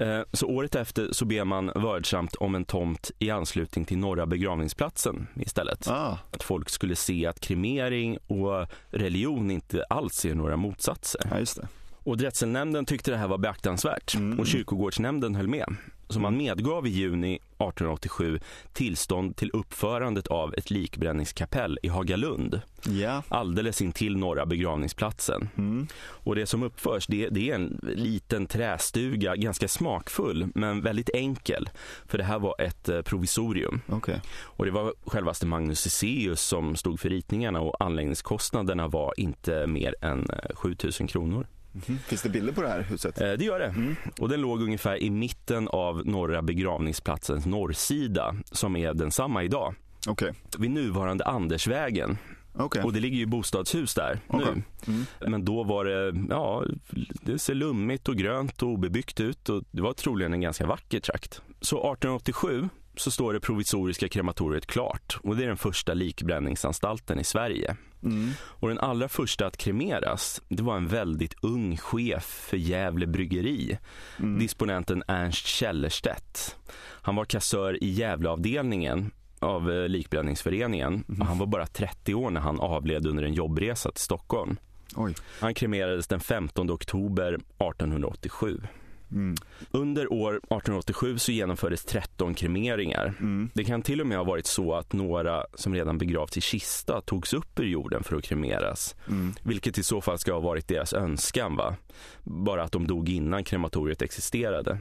Eh, 0.00 0.20
Så 0.32 0.46
året 0.46 0.74
efter 0.74 1.08
så 1.12 1.24
ber 1.24 1.44
man 1.44 1.66
vördsamt 1.74 2.34
om 2.34 2.54
en 2.54 2.64
tomt 2.64 3.10
i 3.18 3.30
anslutning 3.30 3.84
till 3.84 3.98
norra 3.98 4.26
begravningsplatsen 4.26 5.26
istället. 5.36 5.88
Ah, 5.88 6.18
Att 6.30 6.42
folk 6.42 6.70
skulle 6.70 6.96
se 6.96 7.26
att 7.26 7.40
kremering 7.40 8.18
och 8.26 8.66
religion 8.90 9.50
inte 9.50 9.84
alls 9.90 10.24
är 10.24 10.34
några 10.34 10.56
motsatser. 10.56 11.20
det. 11.56 11.68
Och 12.06 12.16
drätselnämnden 12.16 12.84
tyckte 12.86 13.10
det 13.10 13.16
här 13.16 13.28
var 13.28 13.38
beaktansvärt 13.38 14.14
Mm. 14.14 14.40
och 14.40 14.46
kyrkogårdsnämnden 14.46 15.34
höll 15.34 15.48
med. 15.48 15.76
Så 16.08 16.20
man 16.20 16.36
medgav 16.36 16.86
i 16.86 16.90
juni 16.90 17.34
1887 17.34 18.40
tillstånd 18.72 19.36
till 19.36 19.50
uppförandet 19.52 20.26
av 20.26 20.54
ett 20.54 20.70
likbränningskapell 20.70 21.78
i 21.82 21.88
Hagalund, 21.88 22.60
Ja. 22.88 23.22
alldeles 23.28 23.82
intill 23.82 24.16
norra 24.16 24.46
begravningsplatsen. 24.46 25.48
Mm. 25.56 25.86
Och 25.98 26.34
det 26.34 26.46
som 26.46 26.62
uppförs 26.62 27.06
det, 27.06 27.28
det 27.28 27.50
är 27.50 27.54
en 27.54 27.80
liten 27.82 28.46
trästuga, 28.46 29.36
ganska 29.36 29.68
smakfull 29.68 30.46
men 30.54 30.80
väldigt 30.82 31.10
enkel. 31.14 31.68
För 32.06 32.18
det 32.18 32.24
här 32.24 32.38
var 32.38 32.54
ett 32.62 32.88
eh, 32.88 33.02
provisorium. 33.02 33.80
Okej. 33.88 34.20
Och 34.42 34.64
det 34.64 34.70
var 34.70 34.92
självaste 35.06 35.46
Magnus 35.46 35.80
Ceseus 35.80 36.40
som 36.40 36.76
stod 36.76 37.00
för 37.00 37.08
ritningarna 37.08 37.60
och 37.60 37.84
anläggningskostnaderna 37.84 38.88
var 38.88 39.14
inte 39.16 39.66
mer 39.66 39.94
än 40.00 40.30
eh, 40.30 40.54
7000 40.56 41.06
kronor. 41.06 41.46
Mhm. 41.88 41.98
Finns 41.98 42.22
det 42.22 42.28
bilder 42.28 42.52
på 42.52 42.62
det 42.62 42.68
här 42.68 42.82
huset? 42.82 43.20
Eh, 43.20 43.32
Det 43.32 43.44
gör 43.44 43.58
det. 43.58 43.66
Mm. 43.66 43.96
Och 44.20 44.28
den 44.28 44.40
låg 44.40 44.62
ungefär 44.62 45.02
i 45.02 45.10
mitten 45.10 45.68
av 45.68 46.06
norra 46.06 46.42
begravningsplatsens 46.42 47.46
norrsida 47.46 48.34
som 48.52 48.76
är 48.76 48.94
densamma 48.94 49.42
idag. 49.42 49.74
Okej. 50.08 50.32
Vid 50.58 50.70
nuvarande 50.70 51.24
Andersvägen. 51.24 52.18
Okej. 52.58 52.82
Och 52.82 52.92
det 52.92 53.00
ligger 53.00 53.16
ju 53.18 53.26
bostadshus 53.26 53.94
där 53.94 54.18
Okej. 54.26 54.46
nu. 54.86 54.92
Mm. 54.92 55.04
Men 55.32 55.44
då 55.44 55.64
var 55.64 55.84
det, 55.84 56.14
ja, 56.30 56.64
det 57.22 57.38
ser 57.38 57.54
lummigt 57.54 58.08
och 58.08 58.16
grönt 58.16 58.62
och 58.62 58.68
obebyggt 58.68 59.20
ut 59.20 59.48
och 59.48 59.62
det 59.70 59.82
var 59.82 59.92
troligen 59.92 60.32
en 60.32 60.40
ganska 60.40 60.66
vacker 60.66 61.00
trakt. 61.00 61.42
Så 61.60 61.76
1887 61.76 62.68
så 62.96 63.10
står 63.10 63.32
det 63.32 63.40
provisoriska 63.40 64.08
krematoriet 64.08 64.66
klart 64.66 65.18
och 65.22 65.36
det 65.36 65.44
är 65.44 65.48
den 65.48 65.56
första 65.56 65.94
likbränningsanstalten 65.94 67.20
i 67.20 67.24
Sverige. 67.24 67.76
Mm. 68.06 68.30
Och 68.40 68.68
den 68.68 68.78
allra 68.78 69.08
första 69.08 69.46
att 69.46 69.56
kremeras, 69.56 70.42
det 70.48 70.62
var 70.62 70.76
en 70.76 70.88
väldigt 70.88 71.34
ung 71.42 71.76
chef 71.76 72.24
för 72.50 72.56
Gävle 72.56 73.06
bryggeri, 73.06 73.78
Mm. 74.18 74.38
disponenten 74.38 75.02
Ernst 75.08 75.46
Källerstedt. 75.46 76.56
Han 77.02 77.16
var 77.16 77.24
kassör 77.24 77.84
i 77.84 77.90
Gävleavdelningen 77.90 79.10
av 79.38 79.70
eh, 79.72 79.88
likbränningsföreningen. 79.88 81.04
Och 81.20 81.26
han 81.26 81.38
var 81.38 81.46
bara 81.46 81.66
30 81.66 82.14
år 82.14 82.30
när 82.30 82.40
han 82.40 82.60
avled 82.60 83.06
under 83.06 83.22
en 83.22 83.34
jobbresa 83.34 83.90
till 83.90 84.02
Stockholm. 84.02 84.56
Oj. 84.96 85.14
Han 85.40 85.54
kremerades 85.54 86.06
den 86.06 86.20
15 86.20 86.70
oktober 86.70 87.32
1887. 87.34 88.60
Mm. 89.16 89.36
Under 89.70 90.12
år 90.12 90.32
1887 90.34 91.18
så 91.18 91.32
genomfördes 91.32 91.84
13 91.84 92.34
kremeringar. 92.34 93.14
Mm. 93.20 93.50
Det 93.54 93.64
kan 93.64 93.82
till 93.82 94.00
och 94.00 94.06
med 94.06 94.18
ha 94.18 94.24
varit 94.24 94.46
så 94.46 94.74
att 94.74 94.92
några 94.92 95.44
som 95.54 95.74
redan 95.74 95.98
begravts 95.98 96.36
i 96.36 96.40
kista 96.40 97.00
togs 97.00 97.34
upp 97.34 97.58
ur 97.60 97.64
jorden 97.64 98.02
för 98.02 98.16
att 98.16 98.24
kremeras. 98.24 98.94
Mm. 99.08 99.34
Vilket 99.42 99.78
i 99.78 99.82
så 99.82 100.00
fall 100.00 100.18
ska 100.18 100.32
ha 100.32 100.40
varit 100.40 100.68
deras 100.68 100.92
önskan. 100.92 101.56
va? 101.56 101.76
Bara 102.22 102.62
att 102.62 102.72
de 102.72 102.86
dog 102.86 103.08
innan 103.08 103.44
krematoriet 103.44 104.02
existerade. 104.02 104.78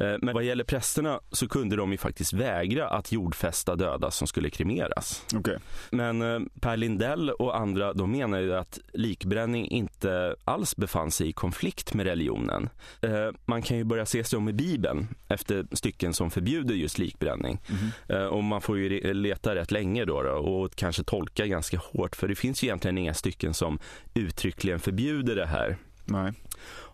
Mm. 0.00 0.12
Eh, 0.12 0.18
Men 0.22 0.34
vad 0.34 0.44
gäller 0.44 0.64
prästerna 0.64 1.20
så 1.32 1.48
kunde 1.48 1.76
de 1.76 1.92
ju 1.92 1.98
faktiskt 1.98 2.32
vägra 2.32 2.88
att 2.88 3.12
jordfästa 3.12 3.76
döda 3.76 4.10
som 4.10 4.26
skulle 4.26 4.50
kremeras. 4.50 5.24
Okej. 5.34 5.58
Men 5.90 6.22
eh, 6.22 6.40
Per 6.60 6.76
Lindell 6.76 7.30
och 7.30 7.56
andra 7.56 7.92
de 7.92 8.12
menar 8.12 8.38
ju 8.40 8.54
att 8.54 8.78
likbränning 8.92 9.66
inte 9.68 10.36
alls 10.44 10.76
befann 10.76 11.10
sig 11.10 11.28
i 11.28 11.32
konflikt 11.32 11.94
med 11.94 12.06
religionen. 12.06 12.68
Eh, 13.02 13.10
Man 13.44 13.62
kan 13.62 13.76
ju 13.76 13.84
börja 13.84 14.06
se 14.06 14.24
sig 14.24 14.36
om 14.36 14.48
i 14.48 14.52
Bibeln 14.52 15.08
efter 15.28 15.66
stycken 15.72 16.14
som 16.14 16.30
förbjuder 16.30 16.74
just 16.74 16.98
likbränning. 16.98 17.60
Eh, 18.08 18.24
Och 18.24 18.44
man 18.44 18.60
får 18.60 18.78
ju 18.78 19.14
leta 19.14 19.54
rätt 19.54 19.70
länge 19.70 20.04
då, 20.04 20.22
då 20.22 20.30
och 20.30 20.74
kanske 20.76 21.02
tolka 21.02 21.46
ganska 21.46 21.78
hårt 21.78 22.16
för 22.16 22.28
det 22.28 22.34
finns 22.34 22.62
ju 22.62 22.66
egentligen 22.66 22.98
inga 22.98 23.14
stycken 23.14 23.54
som 23.54 23.78
uttryckligen 24.14 24.80
förbjuder 24.80 25.36
det 25.36 25.46
här. 25.46 25.76
Nej. 26.04 26.32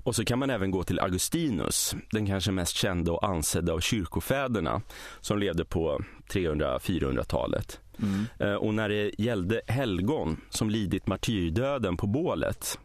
Och 0.06 0.16
så 0.16 0.24
kan 0.24 0.38
man 0.38 0.50
även 0.50 0.70
gå 0.70 0.82
till 0.84 1.00
Augustinus, 1.00 1.94
den 2.10 2.26
kanske 2.26 2.50
mest 2.52 2.76
kända 2.76 3.12
och 3.12 3.28
ansedda 3.28 3.72
av 3.72 3.80
kyrkofäderna 3.80 4.82
som 5.20 5.38
levde 5.38 5.64
på 5.64 6.00
300-400-talet. 6.28 7.80
Mm. 8.02 8.24
Eh, 8.38 8.54
Och 8.54 8.74
när 8.74 8.88
det 8.88 9.10
gällde 9.18 9.60
helgon 9.66 10.40
som 10.50 10.70
lidit 10.70 11.06
martyrdöden 11.06 11.96
på 11.96 12.06
bålet 12.06 12.78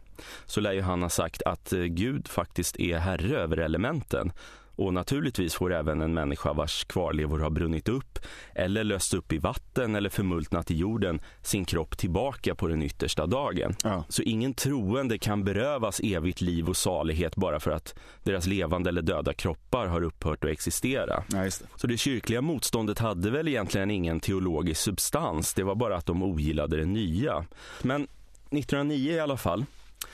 så 0.46 0.60
lär 0.60 0.72
ju 0.72 0.80
han 0.80 1.02
ha 1.02 1.08
sagt 1.08 1.42
att 1.42 1.72
eh, 1.72 1.80
Gud 1.80 2.28
faktiskt 2.28 2.80
är 2.80 2.98
herre 2.98 3.36
över 3.36 3.56
elementen. 3.56 4.32
Och 4.76 4.94
naturligtvis 4.94 5.54
får 5.54 5.72
även 5.72 6.00
en 6.00 6.14
människa 6.14 6.52
vars 6.52 6.84
kvarlevor 6.84 7.38
har 7.38 7.50
brunnit 7.50 7.88
upp 7.88 8.18
eller 8.54 8.84
löst 8.84 9.14
upp 9.14 9.32
i 9.32 9.38
vatten 9.38 9.94
eller 9.94 10.10
förmultnat 10.10 10.70
i 10.70 10.74
jorden 10.74 11.20
sin 11.42 11.64
kropp 11.64 11.98
tillbaka 11.98 12.54
på 12.54 12.68
den 12.68 12.82
yttersta 12.82 13.26
dagen. 13.26 13.74
Ja. 13.84 14.04
Så 14.08 14.22
ingen 14.22 14.54
troende 14.54 15.18
kan 15.18 15.44
berövas 15.44 16.00
evigt 16.04 16.40
liv 16.40 16.68
och 16.68 16.76
salighet 16.76 17.36
bara 17.36 17.60
för 17.60 17.70
att 17.70 17.94
deras 18.22 18.46
levande 18.46 18.88
eller 18.88 19.02
döda 19.02 19.32
kroppar 19.32 19.86
har 19.86 20.02
upphört 20.02 20.44
att 20.44 20.50
existera. 20.50 21.24
Just 21.44 21.60
det. 21.60 21.66
Så 21.76 21.86
det 21.86 21.96
kyrkliga 21.96 22.40
motståndet 22.40 22.98
hade 22.98 23.30
väl 23.30 23.48
egentligen 23.48 23.90
ingen 23.90 24.20
teologisk 24.20 24.80
substans. 24.80 25.54
Det 25.54 25.62
var 25.62 25.74
bara 25.74 25.96
att 25.96 26.06
de 26.06 26.22
ogillade 26.22 26.76
det 26.76 26.84
nya. 26.84 27.44
Men 27.82 28.06
1909 28.50 29.12
i 29.12 29.20
alla 29.20 29.36
fall, 29.36 29.64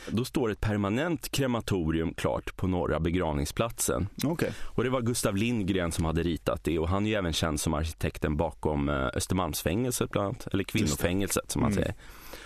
då 0.08 0.24
står 0.24 0.50
ett 0.50 0.60
permanent 0.60 1.28
krematorium 1.28 2.14
klart 2.14 2.56
på 2.56 2.66
norra 2.66 3.00
begravningsplatsen. 3.00 4.08
Okej. 4.24 4.52
Och 4.62 4.84
det 4.84 4.90
var 4.90 5.00
Gustav 5.00 5.36
Lindgren 5.36 5.92
som 5.92 6.04
hade 6.04 6.22
ritat 6.22 6.64
det 6.64 6.78
och 6.78 6.88
han 6.88 7.06
är 7.06 7.10
ju 7.10 7.16
även 7.16 7.32
känd 7.32 7.60
som 7.60 7.74
arkitekten 7.74 8.36
bakom 8.36 8.88
eh, 8.88 9.06
Östermalmsfängelset 9.14 10.10
bland 10.10 10.26
annat, 10.26 10.46
eller 10.52 10.64
kvinnofängelset 10.64 11.50
som 11.50 11.60
man 11.62 11.72
Mm. 11.72 11.82
säger. 11.82 11.94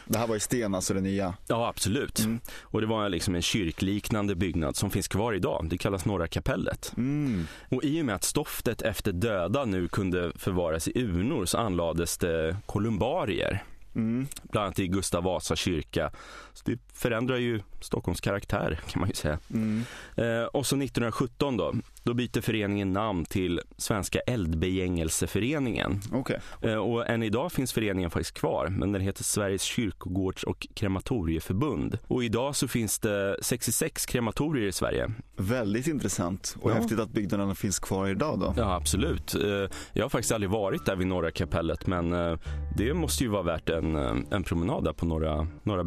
Det 0.07 0.19
här 0.19 0.27
var 0.27 0.37
i 0.37 0.41
sten, 0.41 0.75
alltså 0.75 0.95
det 0.95 1.01
nya. 1.01 1.35
Ja, 1.49 1.69
absolut. 1.69 2.19
Mm. 2.19 2.41
Och 2.61 2.81
det 2.81 2.87
var 2.87 3.09
liksom 3.09 3.35
en 3.35 3.43
kyrkliknande 3.43 4.35
byggnad 4.35 4.77
som 4.77 4.91
finns 4.91 5.09
kvar 5.09 5.33
idag. 5.33 5.67
Det 5.71 5.79
kallas 5.79 6.05
Norra 6.05 6.27
kapellet. 6.29 6.93
Mm. 6.97 7.47
Och 7.71 7.85
i 7.85 8.01
och 8.03 8.07
med 8.07 8.15
att 8.15 8.25
stoftet 8.25 8.83
efter 8.83 9.13
döda 9.13 9.65
nu 9.65 9.89
kunde 9.89 10.33
förvaras 10.37 10.89
i 10.89 10.93
urnor 11.03 11.47
så 11.47 11.59
anlades 11.59 12.19
det 12.19 12.57
kolumbarier. 12.67 13.63
Mm. 13.95 14.27
Bland 14.43 14.65
annat 14.65 14.79
i 14.79 14.87
Gustav 14.89 15.23
Vasa 15.25 15.57
kyrka. 15.57 16.11
Så 16.55 16.63
det 16.71 16.79
förändrar 16.95 17.37
ju 17.37 17.61
Stockholms 17.81 18.21
karaktär 18.21 18.81
kan 18.89 19.01
man 19.01 19.09
ju 19.09 19.15
säga. 19.15 19.39
Mm. 19.55 19.83
Eh, 20.17 20.45
och 20.45 20.67
så 20.67 20.77
1917 20.77 21.57
då, 21.57 21.75
då 22.03 22.15
byter 22.15 22.41
föreningen 22.41 22.93
namn 22.93 23.25
till 23.25 23.61
Svenska 23.77 24.19
eldbegängelseföreningen. 24.21 26.01
Okej. 26.13 26.39
Eh, 26.61 26.75
och 26.75 27.09
än 27.11 27.23
idag 27.23 27.53
finns 27.53 27.73
föreningen 27.73 28.11
faktiskt 28.11 28.35
kvar, 28.39 28.69
men 28.69 28.93
den 28.93 29.03
heter 29.03 29.25
Sveriges 29.25 29.63
kyrkogårds 29.63 30.45
och 30.45 30.67
krematorieförbund. 30.75 31.99
Och 32.07 32.25
idag 32.25 32.57
så 32.57 32.69
finns 32.69 32.99
det 32.99 33.37
66 33.43 34.07
krematorier 34.07 34.67
i 34.69 34.73
Sverige. 34.73 35.11
Väldigt 35.37 35.87
intressant 35.87 36.57
och 36.61 36.71
Ja. 36.71 36.75
häftigt 36.75 36.99
att 37.01 37.11
byggnaderna 37.11 37.55
finns 37.55 37.79
kvar 37.79 38.09
idag 38.09 38.41
då. 38.41 38.55
Ja, 38.57 38.75
absolut. 38.75 39.35
Eh, 39.35 39.41
jag 39.93 40.05
har 40.05 40.09
faktiskt 40.09 40.33
aldrig 40.33 40.51
varit 40.51 40.87
där 40.87 40.97
vid 40.97 41.07
Norra 41.07 41.31
kapellet, 41.31 41.87
men 41.87 42.13
eh, 42.13 42.39
det 42.77 42.95
måste 42.95 43.25
ju 43.25 43.31
vara 43.31 43.43
värt 43.43 43.69
en, 43.69 43.97
eh, 43.97 44.15
en 44.31 44.43
promenad 44.43 44.85
där 44.85 44.93
på 44.93 45.07
Norra, 45.07 45.47
norra 45.63 45.85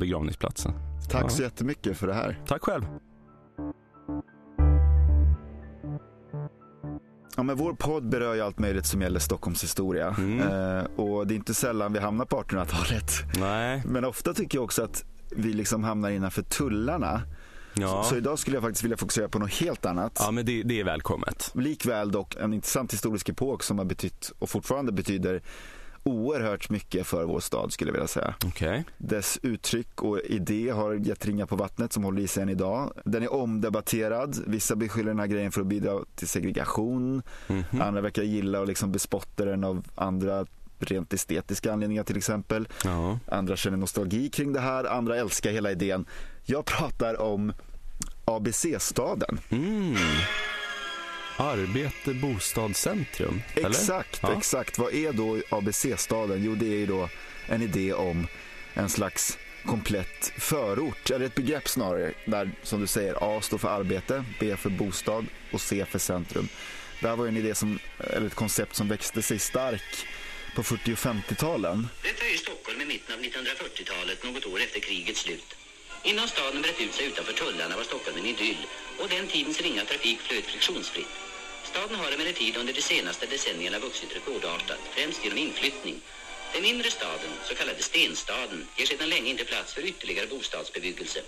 begravningsplatsen. 0.63 0.73
Tack 1.09 1.23
Ja. 1.23 1.29
så 1.29 1.41
jättemycket 1.43 1.97
för 1.97 2.07
det 2.07 2.13
här. 2.13 2.39
Tack 2.47 2.61
själv. 2.63 2.83
Ja, 7.37 7.43
men 7.43 7.57
vår 7.57 7.73
podd 7.73 8.09
berör 8.09 8.33
ju 8.33 8.41
allt 8.41 8.59
möjligt 8.59 8.85
som 8.85 9.01
gäller 9.01 9.19
Stockholms 9.19 9.63
historia. 9.63 10.15
Mm. 10.17 10.39
Eh, 10.39 10.83
och 10.85 11.27
det 11.27 11.33
är 11.33 11.35
inte 11.35 11.53
sällan 11.53 11.93
vi 11.93 11.99
hamnar 11.99 12.25
på 12.25 12.41
1800-talet. 12.43 13.11
Nej, 13.39 13.81
Men 13.85 14.05
ofta 14.05 14.33
tycker 14.33 14.57
jag 14.57 14.63
också 14.63 14.83
att 14.83 15.03
vi 15.31 15.53
liksom 15.53 15.83
hamnar 15.83 16.09
innanför 16.09 16.41
tullarna. 16.41 17.21
ja. 17.73 17.87
Så, 18.03 18.09
så 18.09 18.15
idag 18.15 18.39
skulle 18.39 18.55
jag 18.55 18.63
faktiskt 18.63 18.83
vilja 18.83 18.97
fokusera 18.97 19.29
på 19.29 19.39
något 19.39 19.53
helt 19.53 19.85
annat. 19.85 20.17
ja 20.19 20.31
men 20.31 20.45
det, 20.45 20.63
det 20.63 20.79
är 20.79 20.83
välkommet. 20.83 21.51
Likväl 21.55 22.11
dock 22.11 22.35
en 22.35 22.53
intressant 22.53 22.93
historisk 22.93 23.29
epok 23.29 23.63
som 23.63 23.77
har 23.77 23.85
betytt 23.85 24.31
och 24.39 24.49
fortfarande 24.49 24.91
betyder 24.91 25.41
oerhört 26.05 26.69
mycket 26.69 27.07
för 27.07 27.23
vår 27.23 27.39
stad 27.39 27.73
skulle 27.73 27.89
jag 27.89 27.93
vilja 27.93 28.07
säga. 28.07 28.35
Okej. 28.45 28.83
Dess 28.97 29.39
uttryck 29.41 30.01
och 30.01 30.19
idé 30.19 30.69
har 30.69 30.93
gett 30.93 31.25
ringar 31.25 31.45
på 31.45 31.55
vattnet 31.55 31.93
som 31.93 32.03
håller 32.03 32.21
i 32.21 32.27
sig 32.27 32.43
än 32.43 32.49
idag. 32.49 32.93
Den 33.05 33.23
är 33.23 33.33
omdebatterad. 33.33 34.43
Vissa 34.47 34.75
beskyller 34.75 35.07
den 35.07 35.19
här 35.19 35.27
grejen 35.27 35.51
för 35.51 35.61
att 35.61 35.67
bidra 35.67 35.99
till 36.15 36.27
segregation. 36.27 37.21
Mhm. 37.47 37.81
Andra 37.81 38.01
verkar 38.01 38.23
gilla 38.23 38.59
och 38.59 38.67
liksom 38.67 38.91
bespotta 38.91 39.45
den 39.45 39.63
av 39.63 39.83
andra 39.95 40.45
rent 40.79 41.13
estetiska 41.13 41.73
anledningar 41.73 42.03
till 42.03 42.17
exempel. 42.17 42.67
Ja. 42.83 43.19
Andra 43.27 43.55
känner 43.55 43.77
nostalgi 43.77 44.29
kring 44.29 44.53
det 44.53 44.59
här, 44.59 44.83
andra 44.83 45.17
älskar 45.17 45.51
hela 45.51 45.71
idén. 45.71 46.05
Jag 46.43 46.65
pratar 46.65 47.21
om 47.21 47.53
ABC-staden. 48.25 49.39
Mm. 49.49 49.95
Arbete, 51.37 52.13
bostad, 52.13 52.75
centrum. 52.75 53.41
eller? 53.55 53.69
Exakt, 53.69 54.19
Ja. 54.23 54.37
exakt. 54.37 54.77
Vad 54.77 54.93
är 54.93 55.13
då 55.13 55.41
ABC-staden? 55.49 56.43
Jo, 56.43 56.55
det 56.55 56.65
är 56.65 56.77
ju 56.77 56.85
då 56.85 57.09
en 57.47 57.61
idé 57.61 57.93
om 57.93 58.27
en 58.73 58.89
slags 58.89 59.37
komplett 59.65 60.31
förort, 60.37 61.09
eller 61.11 61.25
ett 61.25 61.35
begrepp 61.35 61.67
snarare, 61.67 62.13
där 62.25 62.51
som 62.63 62.81
du 62.81 62.87
säger 62.87 63.15
A 63.37 63.41
står 63.41 63.57
för 63.57 63.69
arbete, 63.69 64.23
B 64.39 64.55
för 64.57 64.69
bostad 64.69 65.25
och 65.51 65.61
C 65.61 65.85
för 65.89 65.99
centrum. 65.99 66.47
Det 67.01 67.07
här 67.07 67.15
var 67.15 67.27
en 67.27 67.37
idé 67.37 67.55
som, 67.55 67.79
eller 67.99 68.27
ett 68.27 68.35
koncept 68.35 68.75
som 68.75 68.87
växte 68.87 69.21
sig 69.21 69.39
stark 69.39 70.07
på 70.55 70.63
40 70.63 70.93
och 70.93 70.97
50-talen. 70.97 71.87
Detta 72.03 72.25
är 72.25 72.37
Stockholm 72.37 72.81
i 72.81 72.85
mitten 72.85 73.15
av 73.15 73.21
1940-talet, 73.21 74.23
något 74.23 74.45
år 74.45 74.59
efter 74.61 74.79
krigets 74.79 75.19
slut. 75.21 75.55
Innan 76.03 76.27
staden 76.27 76.61
brett 76.61 76.81
ut 76.81 76.93
sig 76.93 77.05
utanför 77.05 77.33
tullarna 77.33 77.75
var 77.77 77.83
Stockholm 77.83 78.17
en 78.17 78.25
idyll 78.25 78.57
och 78.99 79.09
den 79.09 79.27
tidens 79.27 79.61
ringa 79.61 79.85
trafik 79.85 80.19
flöt 80.19 80.43
friktionsfritt. 80.45 81.07
Staden 81.75 81.99
har 81.99 82.11
emellertid 82.11 82.57
under 82.57 82.73
de 82.73 82.81
senaste 82.81 83.25
decennierna 83.25 83.79
vuxit 83.79 84.15
rekordartat, 84.15 84.81
främst 84.95 85.23
genom 85.23 85.37
inflyttning. 85.37 85.95
Den 86.53 86.65
inre 86.65 86.89
staden, 86.99 87.33
så 87.47 87.55
kallade 87.55 87.81
stenstaden, 87.83 88.59
ger 88.77 88.85
sedan 88.85 89.09
länge 89.09 89.29
inte 89.29 89.45
plats 89.45 89.73
för 89.73 89.81
ytterligare 89.81 90.27
bostadsbebyggelse. 90.27 91.19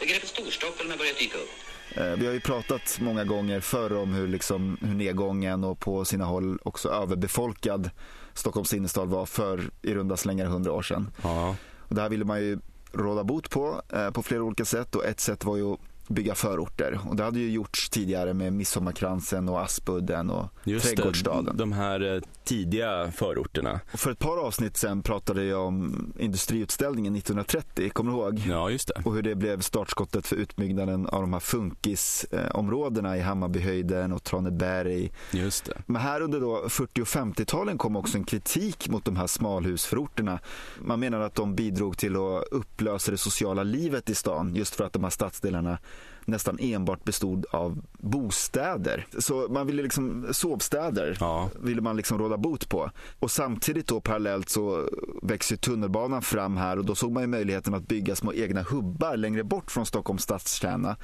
Begreppet 0.00 0.28
Storstockholm 0.28 0.90
har 0.90 0.98
börjat 0.98 1.18
dyka 1.18 1.38
upp. 1.38 1.54
Eh, 1.96 2.12
vi 2.20 2.26
har 2.26 2.32
ju 2.32 2.40
pratat 2.40 2.98
många 3.00 3.24
gånger 3.24 3.60
förr 3.60 3.92
om 3.96 4.14
hur, 4.14 4.28
liksom, 4.28 4.78
hur 4.80 4.94
nedgången 4.94 5.64
och 5.64 5.80
på 5.80 6.04
sina 6.04 6.24
håll 6.24 6.58
också 6.62 6.88
överbefolkad 6.88 7.90
Stockholms 8.34 8.72
innerstad 8.74 9.08
var 9.08 9.26
för 9.26 9.70
i 9.82 9.94
runda 9.94 10.16
slängar 10.16 10.46
hundra 10.46 10.72
år 10.72 10.82
sedan. 10.82 11.10
Ja. 11.22 11.56
Och 11.88 11.94
det 11.94 12.00
här 12.00 12.08
ville 12.08 12.24
man 12.24 12.40
ju 12.40 12.58
råda 12.92 13.24
bot 13.24 13.50
på 13.50 13.82
eh, 13.92 14.10
på 14.10 14.22
flera 14.22 14.42
olika 14.42 14.64
sätt 14.64 14.94
och 14.94 15.04
ett 15.04 15.20
sätt 15.20 15.44
var 15.44 15.56
ju 15.56 15.72
att 15.72 15.80
bygga 16.08 16.34
förorter. 16.34 17.00
Och 17.08 17.16
det 17.16 17.24
hade 17.24 17.40
ju 17.40 17.50
gjorts 17.50 17.90
tidigare 17.90 18.34
med 18.34 18.52
Midsommarkransen 18.52 19.48
och 19.48 19.62
Aspudden 19.62 20.30
och 20.30 20.48
Just 20.64 20.86
Trädgårdsstaden. 20.86 21.44
det, 21.44 21.62
de 21.62 21.72
här 21.72 22.14
eh, 22.14 22.20
tidiga 22.44 23.12
förorterna. 23.12 23.80
Och 23.92 24.00
för 24.00 24.10
ett 24.10 24.18
par 24.18 24.36
avsnitt 24.36 24.76
sen 24.76 25.02
pratade 25.02 25.44
jag 25.44 25.66
om 25.66 26.12
industriutställningen 26.18 27.16
1930, 27.16 27.90
kommer 27.90 28.12
du 28.12 28.18
ihåg? 28.18 28.42
Ja, 28.48 28.70
just 28.70 28.88
det. 28.88 29.02
Och 29.04 29.14
hur 29.14 29.22
det 29.22 29.34
blev 29.34 29.60
startskottet 29.60 30.26
för 30.26 30.36
utbyggnaden 30.36 31.06
av 31.06 31.20
de 31.20 31.32
här 31.32 31.40
funkisområdena 31.40 33.16
i 33.16 33.20
Hammarbyhöjden 33.20 34.12
och 34.12 34.24
Traneberg. 34.24 35.12
Just 35.30 35.64
det. 35.64 35.82
Men 35.86 36.02
här 36.02 36.20
under 36.20 36.40
då 36.40 36.68
40 36.68 37.02
och 37.02 37.06
50-talen 37.06 37.78
kom 37.78 37.96
också 37.96 38.18
en 38.18 38.24
kritik 38.24 38.88
mot 38.88 39.04
de 39.04 39.16
här 39.16 39.26
smalhusförorterna. 39.26 40.38
Man 40.80 41.00
menar 41.00 41.20
att 41.20 41.34
de 41.34 41.54
bidrog 41.54 41.98
till 41.98 42.16
att 42.16 42.44
upplösa 42.50 43.10
det 43.10 43.18
sociala 43.18 43.62
livet 43.62 44.10
i 44.10 44.14
stan 44.14 44.54
just 44.54 44.74
för 44.74 44.84
att 44.84 44.92
de 44.92 45.04
här 45.04 45.10
stadsdelarna 45.10 45.78
nästan 46.28 46.58
enbart 46.60 47.04
bestod 47.04 47.46
av 47.50 47.78
bostäder. 47.98 49.06
Så 49.18 49.46
man 49.50 49.66
ville 49.66 49.82
liksom, 49.82 50.26
sovstäder 50.30 51.16
Ja. 51.20 51.50
ville 51.60 51.80
man 51.80 51.96
liksom 51.96 52.18
råda 52.18 52.36
bot 52.36 52.68
på. 52.68 52.90
Och 53.18 53.30
samtidigt 53.30 53.86
då 53.86 54.00
parallellt 54.00 54.48
så 54.48 54.88
växer 55.22 55.56
tunnelbanan 55.56 56.22
fram 56.22 56.56
här 56.56 56.78
och 56.78 56.84
då 56.84 56.94
såg 56.94 57.12
man 57.12 57.22
ju 57.22 57.26
möjligheten 57.26 57.74
att 57.74 57.88
bygga 57.88 58.16
små 58.16 58.32
egna 58.32 58.62
hubbar 58.62 59.16
längre 59.16 59.44
bort 59.44 59.70
från 59.70 59.86
Stockholms 59.86 60.22
stadskärna. 60.22 60.96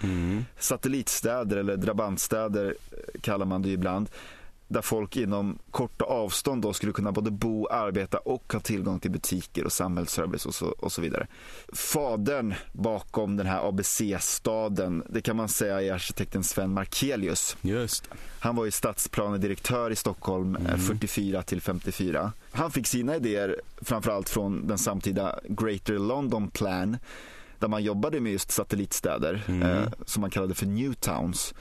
Satellitstäder 0.58 1.56
eller 1.56 1.76
drabantstäder 1.76 2.74
kallar 3.20 3.46
man 3.46 3.62
det 3.62 3.68
ibland. 3.70 4.08
Där 4.68 4.82
folk 4.82 5.16
inom 5.16 5.58
korta 5.70 6.04
avstånd 6.04 6.62
då 6.62 6.72
skulle 6.72 6.92
kunna 6.92 7.12
både 7.12 7.30
bo, 7.30 7.66
arbeta 7.66 8.18
och 8.18 8.52
ha 8.52 8.60
tillgång 8.60 9.00
till 9.00 9.10
butiker 9.10 9.64
och 9.64 9.72
samhällsservice 9.72 10.46
och 10.46 10.54
så, 10.54 10.66
och 10.66 10.92
så 10.92 11.02
vidare. 11.02 11.26
Fadern 11.72 12.54
bakom 12.72 13.36
den 13.36 13.46
här 13.46 13.68
ABC-staden, 13.68 15.02
det 15.08 15.20
kan 15.20 15.36
man 15.36 15.48
säga 15.48 15.82
är 15.82 15.92
arkitekten 15.92 16.44
Sven 16.44 16.70
Markelius. 16.70 17.56
Just. 17.60 18.08
Han 18.40 18.56
var 18.56 18.64
ju 18.64 18.70
stadsplanedirektör 18.70 19.90
i 19.90 19.96
Stockholm 19.96 20.56
eh, 20.56 20.76
44 20.76 21.42
till 21.42 21.60
54. 21.60 22.32
Han 22.52 22.70
fick 22.70 22.86
sina 22.86 23.16
idéer 23.16 23.60
framförallt 23.82 24.28
från 24.28 24.66
den 24.66 24.78
samtida 24.78 25.38
Greater 25.48 25.98
London 25.98 26.50
Plan 26.50 26.96
där 27.58 27.68
man 27.68 27.82
jobbade 27.82 28.20
med 28.20 28.32
just 28.32 28.50
satellitstäder 28.50 29.42
eh, 29.48 29.92
som 30.06 30.20
man 30.20 30.30
kallade 30.30 30.54
för 30.54 30.66
New 30.66 30.94
Towns. 30.94 31.54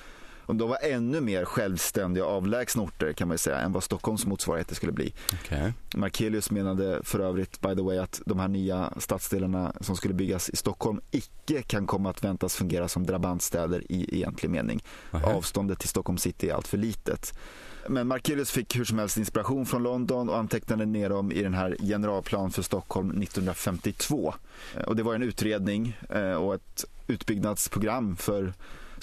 De 0.48 0.70
var 0.70 0.78
ännu 0.82 1.22
mer 1.22 1.46
självständiga 1.46 2.26
och 2.26 2.32
avlägsna 2.32 2.84
orter 2.84 3.14
kan 3.14 3.28
man 3.28 3.38
säga 3.38 3.60
än 3.60 3.72
vad 3.72 3.84
Stockholms 3.84 4.26
motsvarigheter 4.26 4.76
skulle 4.76 4.92
bli. 4.92 5.14
Okej. 5.34 5.74
Markelius 5.96 6.52
menade 6.52 7.00
för 7.04 7.20
övrigt 7.20 7.62
by 7.62 7.76
the 7.76 7.82
way 7.82 7.98
att 7.98 8.22
de 8.26 8.40
här 8.40 8.48
nya 8.48 8.94
stadsdelarna 8.98 9.74
som 9.82 9.96
skulle 9.98 10.14
byggas 10.14 10.50
i 10.50 10.56
Stockholm 10.56 11.02
icke 11.12 11.62
kan 11.62 11.88
komma 11.88 12.10
att 12.10 12.24
väntas 12.24 12.56
fungera 12.56 12.88
som 12.88 13.06
drabantstäder 13.06 13.84
i 13.92 14.16
egentlig 14.16 14.50
mening. 14.50 14.84
Nähä. 15.12 15.26
Avståndet 15.26 15.80
till 15.80 15.90
Stockholm 15.90 16.18
city 16.18 16.50
är 16.50 16.54
allt 16.54 16.68
för 16.68 16.78
litet. 16.78 17.34
Men 17.88 18.08
Markelius 18.08 18.52
fick 18.52 18.76
hur 18.76 18.86
som 18.86 19.00
helst 19.00 19.18
inspiration 19.18 19.66
från 19.66 19.84
London 19.84 20.30
och 20.30 20.38
antecknade 20.38 20.86
ner 20.86 21.10
dem 21.10 21.32
i 21.32 21.44
den 21.44 21.54
här 21.54 21.78
generalplan 21.80 22.52
för 22.52 22.62
Stockholm 22.62 23.10
1952. 23.22 24.34
Eh, 24.78 24.84
Och 24.84 24.96
det 24.96 25.04
var 25.04 25.16
en 25.16 25.24
utredning 25.24 25.98
eh, 26.10 26.34
och 26.34 26.56
ett 26.56 26.86
utbyggnadsprogram 27.08 28.16
för 28.16 28.54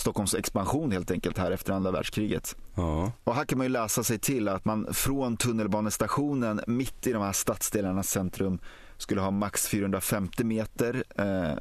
Stockholms 0.01 0.35
expansion 0.35 0.93
helt 0.93 1.11
enkelt 1.11 1.39
här 1.39 1.51
efter 1.51 1.73
andra 1.73 1.91
världskriget. 1.91 2.57
Ja. 2.75 3.13
Och 3.25 3.35
här 3.35 3.45
kan 3.45 3.59
man 3.59 3.65
ju 3.65 3.73
läsa 3.73 4.05
sig 4.05 4.19
till 4.19 4.49
att 4.49 4.65
man 4.65 4.95
från 4.95 5.37
tunnelbanestationen 5.37 6.61
mitt 6.67 7.07
i 7.07 7.13
de 7.13 7.23
här 7.23 7.33
stadsdelarnas 7.33 8.11
centrum 8.11 8.59
skulle 8.97 9.21
ha 9.21 9.31
max 9.31 9.69
450 9.69 10.45
meter 10.45 11.05
eh, 11.17 11.59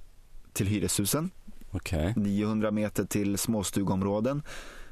till 0.54 0.68
hyreshusen, 0.68 1.32
Okej. 1.72 2.14
900 2.18 2.72
meter 2.72 3.06
till 3.06 3.38
småstugområden, 3.38 4.44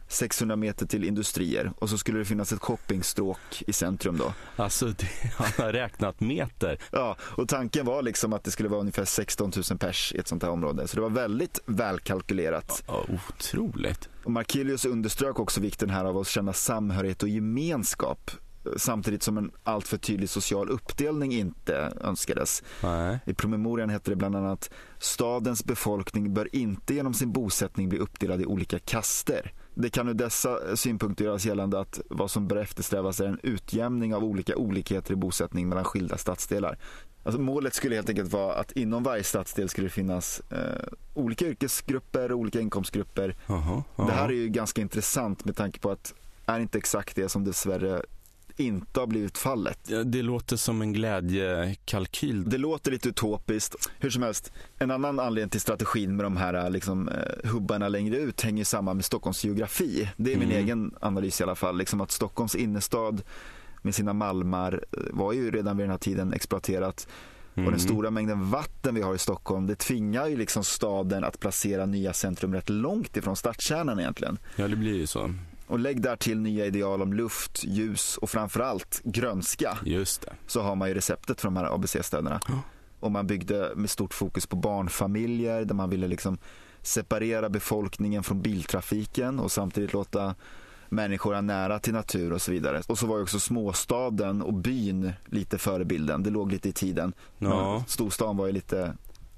600 0.08 0.56
meter 0.56 0.86
till 0.86 1.04
industrier 1.04 1.72
och 1.78 1.90
så 1.90 1.98
skulle 1.98 2.20
det 2.20 2.26
finnas 2.26 2.52
ett 2.52 2.60
shoppingstråk 2.60 3.64
i 3.68 3.74
centrum 3.74 4.18
då. 4.18 4.34
Alltså, 4.56 4.86
det, 4.86 5.08
han 5.38 5.66
har 5.66 5.74
räknat 5.74 6.20
meter. 6.20 6.78
Ja, 6.92 7.16
och 7.22 7.50
tanken 7.50 7.86
var 7.86 8.02
liksom 8.02 8.34
att 8.34 8.44
det 8.44 8.52
skulle 8.52 8.70
vara 8.70 8.80
ungefär 8.80 9.06
16 9.06 9.52
000 9.70 9.80
pers 9.80 10.14
i 10.16 10.18
ett 10.18 10.28
sånt 10.28 10.44
här 10.44 10.50
område. 10.50 10.88
Så 10.88 10.96
det 10.96 11.02
var 11.02 11.10
väldigt 11.10 11.60
välkalkylerat. 11.66 12.84
Ja, 12.88 13.06
otroligt. 13.30 14.10
Och 14.24 14.32
Markelius 14.32 14.86
underströk 14.86 15.40
också 15.40 15.62
vikten 15.62 15.90
här 15.90 16.06
av 16.06 16.18
att 16.18 16.28
känna 16.28 16.54
samhörighet 16.54 17.24
och 17.24 17.30
gemenskap 17.30 18.32
eh, 18.66 18.72
samtidigt 18.78 19.24
som 19.24 19.38
en 19.38 19.52
alltför 19.64 19.98
tydlig 19.98 20.30
social 20.30 20.70
uppdelning 20.70 21.34
inte 21.34 21.94
önskades. 22.02 22.64
Nej. 22.84 23.20
I 23.26 23.34
promemorian 23.34 23.90
hette 23.90 24.12
det 24.12 24.16
bland 24.16 24.36
annat 24.36 24.70
stadens 25.00 25.66
befolkning 25.66 26.34
bör 26.34 26.56
inte 26.56 26.94
genom 26.94 27.14
sin 27.14 27.32
bosättning 27.32 27.90
bli 27.90 28.00
uppdelad 28.00 28.42
i 28.42 28.46
olika 28.46 28.80
kaster. 28.80 29.54
Det 29.80 29.90
kan 29.90 30.08
ur 30.08 30.14
dessa 30.14 30.76
synpunkter 30.76 31.26
göras 31.26 31.46
gällande 31.46 31.80
att 31.80 32.00
vad 32.10 32.32
som 32.32 32.48
bör 32.48 32.58
eftersträvas 32.58 33.20
är 33.20 33.26
en 33.26 33.40
utjämning 33.44 34.16
av 34.16 34.24
olika 34.24 34.56
olikheter 34.56 35.14
i 35.14 35.16
bosättning 35.16 35.70
mellan 35.70 35.84
skilda 35.84 36.18
stadsdelar. 36.18 36.78
Alltså 37.24 37.42
målet 37.42 37.74
skulle 37.74 37.96
helt 37.96 38.10
enkelt 38.10 38.34
vara 38.34 38.54
att 38.56 38.72
inom 38.72 39.04
varje 39.04 39.24
stadsdel 39.24 39.70
skulle 39.70 39.88
det 39.88 39.92
finnas 39.92 40.42
eh, 40.52 40.88
olika 41.14 41.46
yrkesgrupper 41.46 42.32
och 42.32 42.38
olika 42.38 42.60
inkomstgrupper. 42.60 43.36
Jaha. 43.48 43.84
Det 43.96 44.12
här 44.12 44.30
är 44.30 44.34
ju 44.34 44.50
ganska 44.50 44.82
intressant 44.82 45.46
med 45.46 45.56
tanke 45.56 45.80
på 45.80 45.92
att 45.92 46.14
är 46.46 46.60
inte 46.60 46.78
exakt 46.78 47.16
det 47.16 47.30
som 47.30 47.44
dessvärre 47.44 48.02
inte 48.58 49.00
har 49.00 49.08
blivit 49.08 49.38
fallet. 49.38 49.80
Ja, 49.88 50.04
Det 50.04 50.22
låter 50.22 50.58
som 50.58 50.82
en 50.82 50.94
glädjekalkyl. 50.94 52.50
Det 52.50 52.58
låter 52.58 52.92
lite 52.92 53.10
utopiskt. 53.10 53.90
Hur 54.00 54.10
som 54.10 54.24
helst, 54.24 54.52
en 54.80 54.92
annan 54.92 55.20
anledning 55.20 55.50
till 55.50 55.62
strategin 55.62 56.16
med 56.16 56.26
de 56.26 56.38
här 56.38 56.70
liksom, 56.70 57.10
eh, 57.10 57.50
hubbarna 57.50 57.88
längre 57.90 58.18
ut 58.18 58.42
hänger 58.42 58.64
samman 58.64 58.96
med 58.96 59.06
Stockholms 59.06 59.44
geografi. 59.46 60.10
Det 60.18 60.34
är 60.34 60.38
min 60.38 60.52
Mm. 60.52 60.64
egen 60.64 60.96
analys 61.02 61.40
i 61.40 61.44
alla 61.44 61.56
fall. 61.56 61.78
Liksom 61.78 62.02
att 62.02 62.12
Stockholms 62.12 62.56
innerstad 62.56 63.22
med 63.82 63.96
sina 63.96 64.14
malmar 64.14 64.84
eh, 64.92 65.00
var 65.12 65.34
ju 65.34 65.52
redan 65.52 65.78
vid 65.78 65.84
den 65.84 65.92
här 65.92 65.98
tiden 65.98 66.34
exploaterat. 66.34 67.08
Och 67.52 67.58
Mm. 67.62 67.72
den 67.72 67.80
stora 67.80 68.12
mängden 68.12 68.50
vatten 68.50 68.96
vi 68.96 69.02
har 69.02 69.16
i 69.16 69.18
Stockholm, 69.18 69.68
det 69.68 69.76
tvingar 69.76 70.28
ju 70.28 70.38
liksom 70.38 70.64
staden 70.64 71.24
att 71.24 71.40
placera 71.40 71.86
nya 71.86 72.14
centrum 72.14 72.54
rätt 72.54 72.70
långt 72.70 73.18
ifrån 73.18 73.36
stadskärnan 73.36 74.00
egentligen. 74.00 74.38
Ja, 74.56 74.68
det 74.68 74.76
blir 74.76 74.96
ju 74.96 75.08
så. 75.08 75.34
Och 75.68 75.80
lägg 75.80 76.02
där 76.02 76.16
till 76.16 76.40
nya 76.40 76.66
ideal 76.66 77.02
om 77.02 77.14
luft, 77.14 77.64
ljus 77.64 78.18
och 78.18 78.30
framförallt 78.30 79.02
grönska 79.04 79.78
Just 79.86 80.22
det. 80.22 80.34
så 80.48 80.62
har 80.62 80.76
man 80.76 80.88
ju 80.88 80.94
receptet 80.94 81.42
för 81.42 81.48
de 81.48 81.58
här 81.58 81.76
ABC-städerna. 81.76 82.40
Ja. 82.48 82.62
Och 83.00 83.12
man 83.12 83.28
byggde 83.28 83.72
med 83.76 83.90
stort 83.90 84.14
fokus 84.14 84.48
på 84.48 84.56
barnfamiljer 84.56 85.66
där 85.66 85.76
man 85.76 85.90
ville 85.90 86.08
liksom 86.08 86.38
separera 86.82 87.50
befolkningen 87.50 88.24
från 88.24 88.42
biltrafiken 88.42 89.40
och 89.40 89.52
samtidigt 89.52 89.94
låta 89.94 90.36
människor 90.90 91.34
ha 91.34 91.42
nära 91.42 91.80
till 91.80 91.94
natur 91.94 92.34
och 92.34 92.42
så 92.42 92.52
vidare. 92.52 92.82
Och 92.88 93.00
så 93.00 93.08
var 93.08 93.18
ju 93.18 93.24
också 93.24 93.40
småstaden 93.40 94.42
och 94.42 94.54
byn 94.54 95.12
lite 95.26 95.58
förebilden. 95.58 96.24
Det 96.24 96.30
låg 96.30 96.52
lite 96.52 96.70
i 96.70 96.74
tiden. 96.74 97.14
Ja. 97.38 97.74
Men 97.74 97.88
Storstan 97.88 98.38
var 98.38 98.46
ju 98.46 98.52
lite 98.52 98.94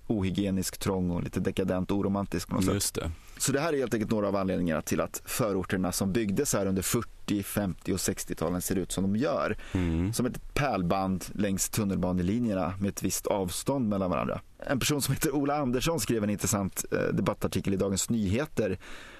ohygienisk, 0.07 0.77
trång 0.77 1.11
och 1.11 1.23
lite 1.23 1.39
dekadent, 1.39 1.91
oromantisk 1.91 2.47
på 2.47 2.55
något 2.55 2.65
sätt. 2.65 2.73
Just 2.73 2.95
det. 2.95 3.11
Så 3.39 3.51
det 3.51 3.59
här 3.59 3.73
är 3.73 3.77
helt 3.77 3.93
enkelt 3.93 4.11
några 4.11 4.27
av 4.27 4.35
anledningarna 4.35 4.81
till 4.81 5.01
att 5.01 5.21
förorterna 5.25 5.91
som 5.91 6.13
byggdes 6.13 6.53
här 6.53 6.65
under 6.65 6.81
40, 6.81 7.43
50 7.43 7.93
och 7.93 7.97
60-talen 7.97 8.61
ser 8.61 8.75
ut 8.75 8.91
som 8.91 9.03
de 9.03 9.15
gör. 9.15 9.57
Mm. 9.71 10.13
Som 10.13 10.25
ett 10.25 10.53
pärlband 10.53 11.25
längs 11.33 11.69
tunnelbanelinjerna 11.69 12.73
med 12.79 12.89
ett 12.89 13.03
visst 13.03 13.27
avstånd 13.27 13.89
mellan 13.89 14.09
varandra. 14.09 14.41
En 14.57 14.79
person 14.79 15.01
som 15.01 15.13
heter 15.13 15.35
Ola 15.35 15.55
Andersson 15.55 15.99
skrev 15.99 16.23
en 16.23 16.29
intressant 16.29 16.85
eh, 16.91 16.99
debattartikel 16.99 17.73
i 17.73 17.77
Dagens 17.77 18.09
Nyheter 18.09 18.77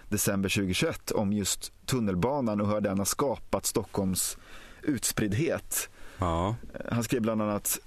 december 0.09 0.49
2021 0.49 1.11
om 1.11 1.33
just 1.33 1.73
tunnelbanan 1.85 2.61
och 2.61 2.67
hur 2.67 2.81
den 2.81 2.97
har 2.97 3.05
skapat 3.05 3.65
Stockholms 3.65 4.37
utspriddhet. 4.81 5.89
Ja. 6.17 6.55
Han 6.91 7.03
skrev 7.03 7.21
bland 7.21 7.41
annat 7.41 7.79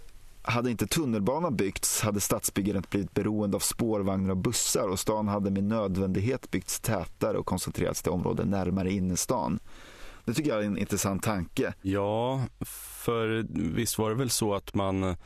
hade 0.42 0.70
inte 0.70 0.86
tunnelbanan 0.86 1.56
byggts 1.56 2.00
hade 2.00 2.20
stadsbyggandet 2.20 2.90
blivit 2.90 3.14
beroende 3.14 3.56
av 3.56 3.60
spårvagnar 3.60 4.30
och 4.30 4.36
bussar 4.36 4.88
och 4.88 4.98
stan 4.98 5.28
hade 5.28 5.50
med 5.50 5.64
nödvändighet 5.64 6.50
byggts 6.50 6.80
tätare 6.80 7.38
och 7.38 7.46
koncentrerats 7.46 8.02
till 8.02 8.12
områden 8.12 8.50
närmare 8.50 8.92
innerstan. 8.92 9.60
Det 10.24 10.34
tycker 10.34 10.50
jag 10.50 10.60
är 10.62 10.66
en 10.66 10.78
intressant 10.78 11.22
tanke. 11.22 11.74
Ja, 11.82 12.42
för 12.60 13.46
visst 13.74 13.98
var 13.98 14.10
det 14.10 14.16
väl 14.16 14.30
så 14.30 14.54
att 14.54 14.74
man 14.74 15.16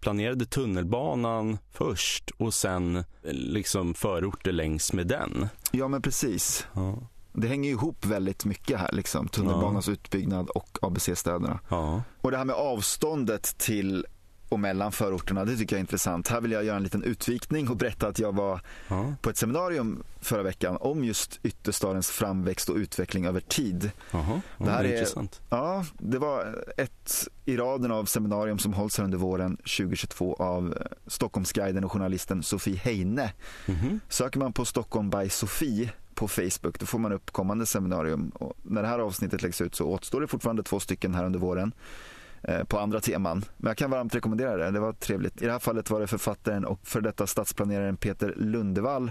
planerade 0.00 0.46
tunnelbanan 0.46 1.58
först 1.72 2.30
och 2.30 2.54
sen 2.54 3.04
liksom 3.22 3.94
förorter 3.94 4.52
längs 4.52 4.92
med 4.92 5.06
den. 5.06 5.48
Ja, 5.70 5.88
men 5.88 6.02
precis. 6.02 6.66
Ja. 6.72 6.98
Det 7.32 7.48
hänger 7.48 7.70
ihop 7.70 8.06
väldigt 8.06 8.44
mycket 8.44 8.80
här, 8.80 8.92
liksom. 8.92 9.28
tunnelbanans 9.28 9.86
ja. 9.86 9.92
utbyggnad 9.92 10.50
och 10.50 10.78
ABC-städerna. 10.82 11.60
Ja. 11.68 12.02
Och 12.20 12.30
det 12.30 12.36
här 12.36 12.44
med 12.44 12.56
avståndet 12.56 13.58
till 13.58 14.06
och 14.54 14.60
mellan 14.60 14.92
förorterna, 14.92 15.44
det 15.44 15.56
tycker 15.56 15.76
jag 15.76 15.78
är 15.78 15.80
intressant. 15.80 16.28
Här 16.28 16.40
vill 16.40 16.52
jag 16.52 16.64
göra 16.64 16.76
en 16.76 16.82
liten 16.82 17.02
utvikning 17.02 17.68
och 17.68 17.76
berätta 17.76 18.08
att 18.08 18.18
jag 18.18 18.34
var 18.34 18.60
ja. 18.88 19.14
på 19.20 19.30
ett 19.30 19.36
seminarium 19.36 20.02
förra 20.20 20.42
veckan 20.42 20.76
om 20.80 21.04
just 21.04 21.40
ytterstadens 21.42 22.10
framväxt 22.10 22.68
och 22.68 22.76
utveckling 22.76 23.26
över 23.26 23.40
tid. 23.40 23.90
Jaha, 24.10 24.40
det 24.58 24.70
här 24.70 24.84
är, 24.84 24.88
är 24.88 24.92
intressant. 24.92 25.40
Ja, 25.50 25.84
det 25.98 26.18
var 26.18 26.64
ett 26.76 27.28
i 27.44 27.56
raden 27.56 27.92
av 27.92 28.04
seminarium 28.04 28.58
som 28.58 28.72
hålls 28.72 28.98
här 28.98 29.04
under 29.04 29.18
våren 29.18 29.56
2022 29.56 30.34
av 30.34 30.74
Stockholmsguiden 31.06 31.84
och 31.84 31.92
journalisten 31.92 32.42
Sofie 32.42 32.76
Heine. 32.76 33.32
Mm 33.66 33.80
-hmm. 33.80 34.00
Söker 34.08 34.38
man 34.38 34.52
på 34.52 34.64
Stockholm 34.64 35.10
by 35.10 35.28
Sofie 35.28 35.92
på 36.14 36.28
Facebook, 36.28 36.78
då 36.78 36.86
får 36.86 36.98
man 36.98 37.12
upp 37.12 37.30
kommande 37.30 37.66
seminarium. 37.66 38.28
Och 38.28 38.56
när 38.62 38.82
det 38.82 38.88
här 38.88 38.98
avsnittet 38.98 39.42
läggs 39.42 39.60
ut 39.60 39.74
så 39.74 39.86
återstår 39.86 40.20
det 40.20 40.26
fortfarande 40.26 40.62
två 40.62 40.80
stycken 40.80 41.14
här 41.14 41.24
under 41.24 41.38
våren 41.38 41.72
eh, 41.72 42.13
på 42.68 42.78
andra 42.78 43.00
teman. 43.00 43.44
Men 43.56 43.70
jag 43.70 43.76
kan 43.76 43.90
varmt 43.90 44.14
rekommendera 44.14 44.56
det, 44.56 44.70
det 44.70 44.80
var 44.80 44.92
trevligt. 44.92 45.42
I 45.42 45.46
det 45.46 45.52
här 45.52 45.58
fallet 45.58 45.90
var 45.90 46.00
det 46.00 46.06
författaren 46.06 46.64
och 46.64 46.80
för 46.82 47.00
detta 47.00 47.26
stadsplaneraren 47.26 47.96
Peter 47.96 48.34
Lundevall 48.36 49.10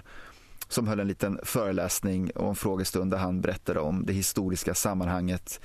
som 0.67 0.87
höll 0.87 0.99
en 0.99 1.07
liten 1.07 1.39
föreläsning 1.43 2.31
och 2.31 2.49
en 2.49 2.55
frågestund 2.55 3.11
där 3.11 3.17
han 3.17 3.41
berättade 3.41 3.79
om 3.79 4.05
det 4.05 4.13
historiska 4.13 4.73
sammanhanget 4.73 5.59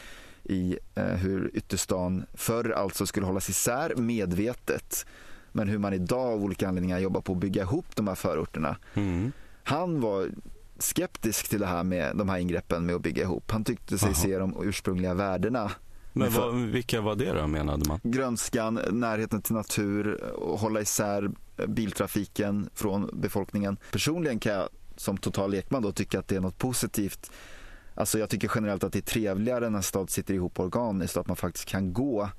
i 0.44 0.78
eh, 0.94 1.04
hur 1.04 1.50
ytterstan 1.54 2.24
förr 2.35 2.70
alltså 2.70 3.07
skulle 3.07 3.26
hållas 3.26 3.48
isär 3.48 3.94
medvetet 3.96 5.07
men 5.52 5.68
hur 5.68 5.78
man 5.78 5.92
idag 5.92 6.33
av 6.33 6.44
olika 6.44 6.68
anledningar 6.68 6.98
jobbar 6.98 7.20
på 7.20 7.33
att 7.33 7.38
bygga 7.38 7.62
ihop 7.62 7.96
de 7.96 8.09
här 8.09 8.14
förorterna. 8.14 8.76
Mm. 8.94 9.33
Han 9.62 10.00
var 10.00 10.31
skeptisk 10.78 11.48
till 11.48 11.61
det 11.61 11.66
här 11.66 11.85
med 11.85 12.16
de 12.16 12.28
här 12.28 12.38
ingreppen 12.38 12.87
med 12.87 12.94
att 12.94 13.02
bygga 13.02 13.22
ihop. 13.22 13.50
Han 13.50 13.64
tyckte 13.64 13.98
sig 13.98 14.09
Aha. 14.09 14.14
se 14.14 14.38
de 14.38 14.57
ursprungliga 14.62 15.14
värdena. 15.14 15.70
Men 16.12 16.33
vad, 16.33 16.55
vilka 16.55 17.01
var 17.01 17.14
det 17.14 17.33
då 17.33 17.47
menade 17.47 17.88
man? 17.88 18.01
Grönskan, 18.03 18.81
närheten 18.90 19.42
till 19.42 19.55
natur, 19.55 20.21
hålla 20.59 20.81
isär 20.81 21.31
biltrafiken 21.66 22.71
från 22.75 23.11
befolkningen. 23.12 23.77
Personligen 23.92 24.38
kan 24.38 24.53
jag 24.53 24.68
som 24.97 25.18
total 25.18 25.51
lekman 25.51 25.83
då 25.83 25.92
tycka 25.92 26.18
att 26.18 26.29
det 26.29 26.37
är 26.37 26.40
något 26.40 26.59
positivt. 26.59 27.31
Alltså 27.94 28.18
jag 28.18 28.31
tycker 28.31 28.51
generellt 28.55 28.85
att 28.85 28.92
det 28.92 28.99
är 28.99 29.03
trevligare 29.03 29.71
när 29.71 29.77
en 29.77 29.83
stad 29.83 30.11
sitter 30.11 30.35
ihop 30.35 30.61
organiskt 30.61 31.16
och 31.16 31.21
att 31.21 31.27
man 31.27 31.37
faktiskt 31.37 31.68
kan 31.68 31.92
gå 31.92 32.31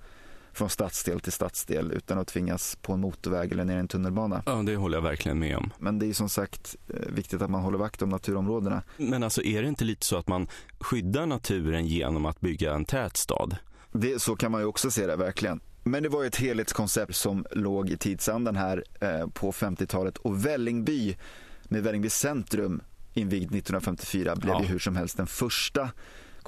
från 0.54 0.70
stadsdel 0.70 1.20
till 1.20 1.32
stadsdel 1.32 1.92
utan 1.92 2.18
att 2.18 2.28
tvingas 2.28 2.78
på 2.82 2.94
en 2.94 3.00
motorväg 3.00 3.52
eller 3.52 3.66
ner 3.66 3.76
i 3.76 3.80
en 3.80 3.88
tunnelbana. 3.88 4.44
Ja, 4.46 4.54
det 4.54 4.76
håller 4.76 4.98
jag 4.98 5.02
verkligen 5.04 5.40
med 5.40 5.58
om. 5.58 5.74
Men 5.80 6.00
det 6.00 6.06
är 6.06 6.14
som 6.14 6.30
sagt 6.30 6.76
eh, 6.88 7.14
viktigt 7.14 7.42
att 7.42 7.50
man 7.50 7.62
håller 7.62 7.78
vakt 7.78 8.02
om 8.02 8.10
naturområdena. 8.10 8.84
Men 8.98 9.24
alltså 9.24 9.44
är 9.44 9.62
det 9.62 9.68
inte 9.68 9.84
lite 9.84 10.06
så 10.06 10.18
att 10.18 10.28
man 10.28 10.48
skyddar 10.80 11.26
naturen 11.26 11.88
genom 11.88 12.26
att 12.26 12.42
bygga 12.42 12.74
en 12.74 12.86
tät 12.86 13.18
stad? 13.18 13.56
Det, 13.92 14.22
så 14.22 14.36
kan 14.36 14.52
man 14.52 14.62
ju 14.62 14.68
också 14.68 14.92
se 14.92 15.08
det, 15.08 15.16
verkligen. 15.16 15.60
Men 15.84 16.04
det 16.04 16.10
var 16.10 16.22
ju 16.22 16.28
ett 16.28 16.36
helhetskoncept 16.36 17.16
som 17.16 17.46
låg 17.52 17.90
i 17.90 17.98
tidsandan 17.98 18.56
här 18.56 18.84
eh, 19.02 19.28
på 19.28 19.52
50-talet 19.52 20.18
och 20.18 20.46
Vällingby 20.46 21.16
med 21.64 21.84
Vällingby 21.84 22.10
centrum 22.10 22.82
invigd 23.14 23.44
1954 23.44 24.36
blev 24.36 24.54
ja. 24.54 24.62
ju 24.62 24.68
hur 24.68 24.80
som 24.80 24.96
helst 24.96 25.18
den 25.18 25.28
första 25.28 25.90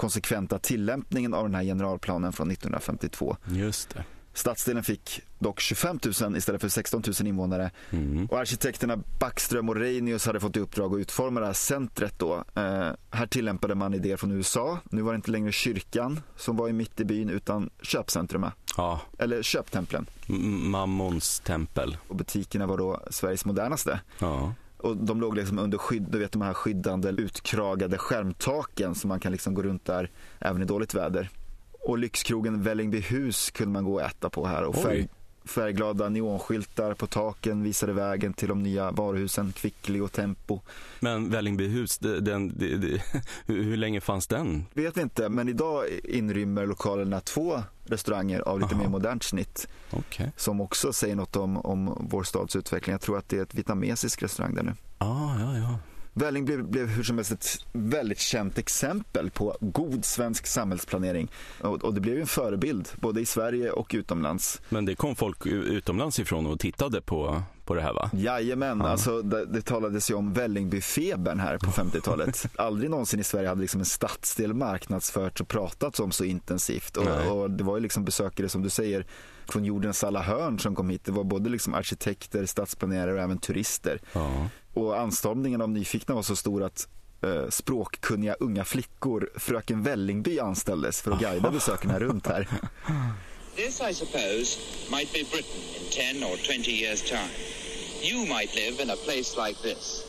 konsekventa 0.02 0.58
tillämpningen 0.58 1.34
av 1.34 1.44
den 1.44 1.54
här 1.54 1.62
generalplanen 1.62 2.32
från 2.32 2.50
1952. 2.50 3.36
Just 3.46 3.94
det. 3.94 4.04
Stadsdelen 4.34 4.84
fick 4.84 5.20
dock 5.38 5.60
25 5.60 5.98
000 6.22 6.36
istället 6.36 6.60
för 6.60 6.68
16 6.68 7.02
000 7.20 7.28
invånare. 7.28 7.70
Mm. 7.90 8.26
Och 8.26 8.38
arkitekterna 8.38 8.98
Backström 9.18 9.68
och 9.68 9.76
Reinius 9.76 10.26
hade 10.26 10.40
fått 10.40 10.56
i 10.56 10.60
uppdrag 10.60 10.94
att 10.94 10.98
utforma 10.98 11.40
det 11.40 11.46
här 11.46 11.52
centret. 11.52 12.18
Då. 12.18 12.44
Eh, 12.54 12.90
här 13.10 13.26
tillämpade 13.26 13.74
man 13.74 13.94
idéer 13.94 14.16
från 14.16 14.32
USA. 14.32 14.78
Nu 14.90 15.02
var 15.02 15.12
det 15.12 15.16
inte 15.16 15.30
längre 15.30 15.52
kyrkan 15.52 16.20
som 16.36 16.56
var 16.56 16.68
i 16.68 16.72
mitt 16.72 17.00
i 17.00 17.04
byn 17.04 17.30
utan 17.30 17.70
köpcentrumet. 17.82 18.52
Ja. 18.76 19.00
Eller 19.18 19.42
köptemplen. 19.42 20.06
M 20.28 20.70
Mammons 20.70 21.40
tempel. 21.40 21.96
Och 22.08 22.16
butikerna 22.16 22.66
var 22.66 22.78
då 22.78 23.00
Sveriges 23.10 23.44
modernaste. 23.44 24.00
Ja. 24.18 24.54
Och 24.82 24.96
de 24.96 25.20
låg 25.20 25.36
liksom 25.36 25.58
under 25.58 25.78
skydd, 25.78 26.06
du 26.10 26.18
vet 26.18 26.32
de 26.32 26.42
här 26.42 26.54
skyddande 26.54 27.08
utkragade 27.08 27.98
skärmtaken 27.98 28.94
som 28.94 29.08
man 29.08 29.20
kan 29.20 29.32
liksom 29.32 29.54
gå 29.54 29.62
runt 29.62 29.84
där 29.84 30.10
även 30.38 30.62
i 30.62 30.64
dåligt 30.64 30.94
väder. 30.94 31.30
Och 31.72 31.98
lyxkrogen 31.98 32.62
Vällingbyhus 32.62 33.50
kunde 33.50 33.72
man 33.72 33.84
gå 33.84 33.94
och 33.94 34.02
äta 34.02 34.30
på 34.30 34.46
här 34.46 34.64
och 34.64 34.74
färg, 34.74 35.08
färgglada 35.44 36.08
neonskyltar 36.08 36.94
på 36.94 37.06
taken 37.06 37.62
visade 37.62 37.92
vägen 37.92 38.34
till 38.34 38.48
de 38.48 38.62
nya 38.62 38.90
varuhusen 38.90 39.52
Kvickly 39.52 40.00
och 40.00 40.12
Tempo. 40.12 40.60
Men 41.00 41.30
Vällingbyhus, 41.30 41.98
den, 41.98 42.24
den, 42.24 42.52
hur 43.46 43.76
länge 43.76 44.00
fanns 44.00 44.26
den? 44.26 44.64
Vet 44.72 44.96
vi 44.96 45.00
inte, 45.00 45.28
men 45.28 45.48
idag 45.48 45.84
inrymmer 46.04 46.66
lokalerna 46.66 47.20
två 47.20 47.62
restauranger 47.86 48.40
av 48.40 48.60
lite 48.60 48.74
Aha. 48.74 48.82
mer 48.82 48.90
modernt 48.90 49.22
snitt. 49.22 49.68
Okay. 49.92 50.28
Som 50.36 50.60
också 50.60 50.92
säger 50.92 51.16
något 51.16 51.36
om, 51.36 51.56
om 51.56 52.08
vår 52.10 52.22
stads 52.22 52.56
utveckling. 52.56 52.92
Jag 52.92 53.00
tror 53.00 53.18
att 53.18 53.28
det 53.28 53.38
är 53.38 53.42
ett 53.42 53.54
vietnamesisk 53.54 54.22
restaurang 54.22 54.54
där 54.54 54.62
nu. 54.62 54.74
Ah, 54.98 55.40
ja, 55.40 55.56
ja. 55.56 55.78
Välling 56.14 56.44
blev, 56.44 56.64
blev 56.64 56.86
hur 56.86 57.02
som 57.02 57.18
helst 57.18 57.32
ett 57.32 57.66
väldigt 57.72 58.18
känt 58.18 58.58
exempel 58.58 59.30
på 59.30 59.56
god 59.60 60.04
svensk 60.04 60.46
samhällsplanering. 60.46 61.28
Och, 61.60 61.84
och, 61.84 61.94
det 61.94 62.00
blev 62.00 62.20
en 62.20 62.26
förebild 62.26 62.88
både 62.96 63.20
i 63.20 63.26
Sverige 63.26 63.70
och 63.70 63.90
utomlands. 63.94 64.60
Men 64.68 64.84
det 64.84 64.94
kom 64.94 65.16
folk 65.16 65.46
utomlands 65.46 66.18
ifrån 66.18 66.46
och 66.46 66.60
tittade 66.60 67.00
på, 67.00 67.42
på 67.64 67.74
det 67.74 67.82
här 67.82 67.92
va? 67.92 68.10
Jajamän, 68.12 68.78
ja. 68.78 68.88
alltså, 68.88 69.22
det, 69.22 69.44
det 69.44 69.62
talades 69.62 70.10
ju 70.10 70.14
om 70.14 70.32
Vällingbyfebern 70.32 71.40
här 71.40 71.58
på 71.58 71.70
50-talet. 71.70 72.46
Aldrig 72.56 72.90
någonsin 72.90 73.20
i 73.20 73.24
Sverige 73.24 73.48
hade 73.48 73.60
liksom 73.60 73.80
en 73.80 73.86
stadsdel 73.86 74.54
marknadsförts 74.54 75.40
och 75.40 75.48
pratats 75.48 76.00
om 76.00 76.12
så 76.12 76.24
intensivt. 76.24 76.96
Och, 76.96 77.06
och, 77.30 77.50
det 77.50 77.64
var 77.64 77.76
ju 77.76 77.82
liksom 77.82 78.04
besökare 78.04 78.48
som 78.48 78.62
du 78.62 78.70
säger 78.70 79.06
från 79.48 79.64
jordens 79.64 80.04
alla 80.04 80.22
hörn 80.22 80.58
som 80.58 80.74
kom 80.74 80.90
hit. 80.90 81.04
Det 81.04 81.12
var 81.12 81.24
både 81.24 81.50
liksom 81.50 81.74
arkitekter, 81.74 82.46
stadsplanerare 82.46 83.12
och 83.12 83.20
även 83.20 83.38
turister. 83.38 84.00
Ja. 84.12 84.48
Och 84.74 85.00
anstormningen 85.00 85.62
av 85.62 85.70
nyfikna 85.70 86.14
var 86.14 86.22
så 86.22 86.36
stor 86.36 86.62
att 86.62 86.88
eh, 87.22 87.48
språkkunniga 87.48 88.34
unga 88.40 88.64
flickor, 88.64 89.30
fröken 89.36 89.82
Vällingby 89.82 90.38
anställdes 90.38 91.00
för 91.02 91.10
att 91.10 91.20
guida 91.20 91.50
besökarna 91.58 91.98
runt 91.98 92.26
här. 92.26 92.48
This, 93.56 93.80
I 93.90 93.94
suppose, 93.94 94.58
might 94.90 95.12
be 95.12 95.24
Britain 95.30 95.60
in 95.80 95.90
10 95.90 96.24
or 96.24 96.36
20 96.36 96.70
years 96.70 97.02
time. 97.02 97.30
You 98.02 98.26
might 98.26 98.54
live 98.54 98.82
in 98.82 98.90
a 98.90 98.96
place 99.04 99.36
like 99.36 99.62
this. 99.62 100.04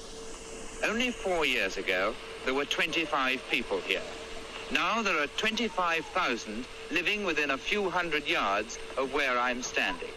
Only 0.90 1.12
four 1.12 1.46
years 1.46 1.78
ago, 1.78 2.14
there 2.46 2.56
were 2.56 2.66
25 2.66 3.40
people 3.50 3.78
here. 3.88 4.02
Now 4.74 5.04
there 5.04 5.20
are 5.22 5.28
25,000 5.38 6.66
living 6.92 7.26
within 7.26 7.52
a 7.52 7.58
few 7.58 7.90
hundred 7.92 8.28
yards 8.28 8.80
of 8.98 9.14
where 9.14 9.38
I'm 9.38 9.62
standing. 9.62 10.14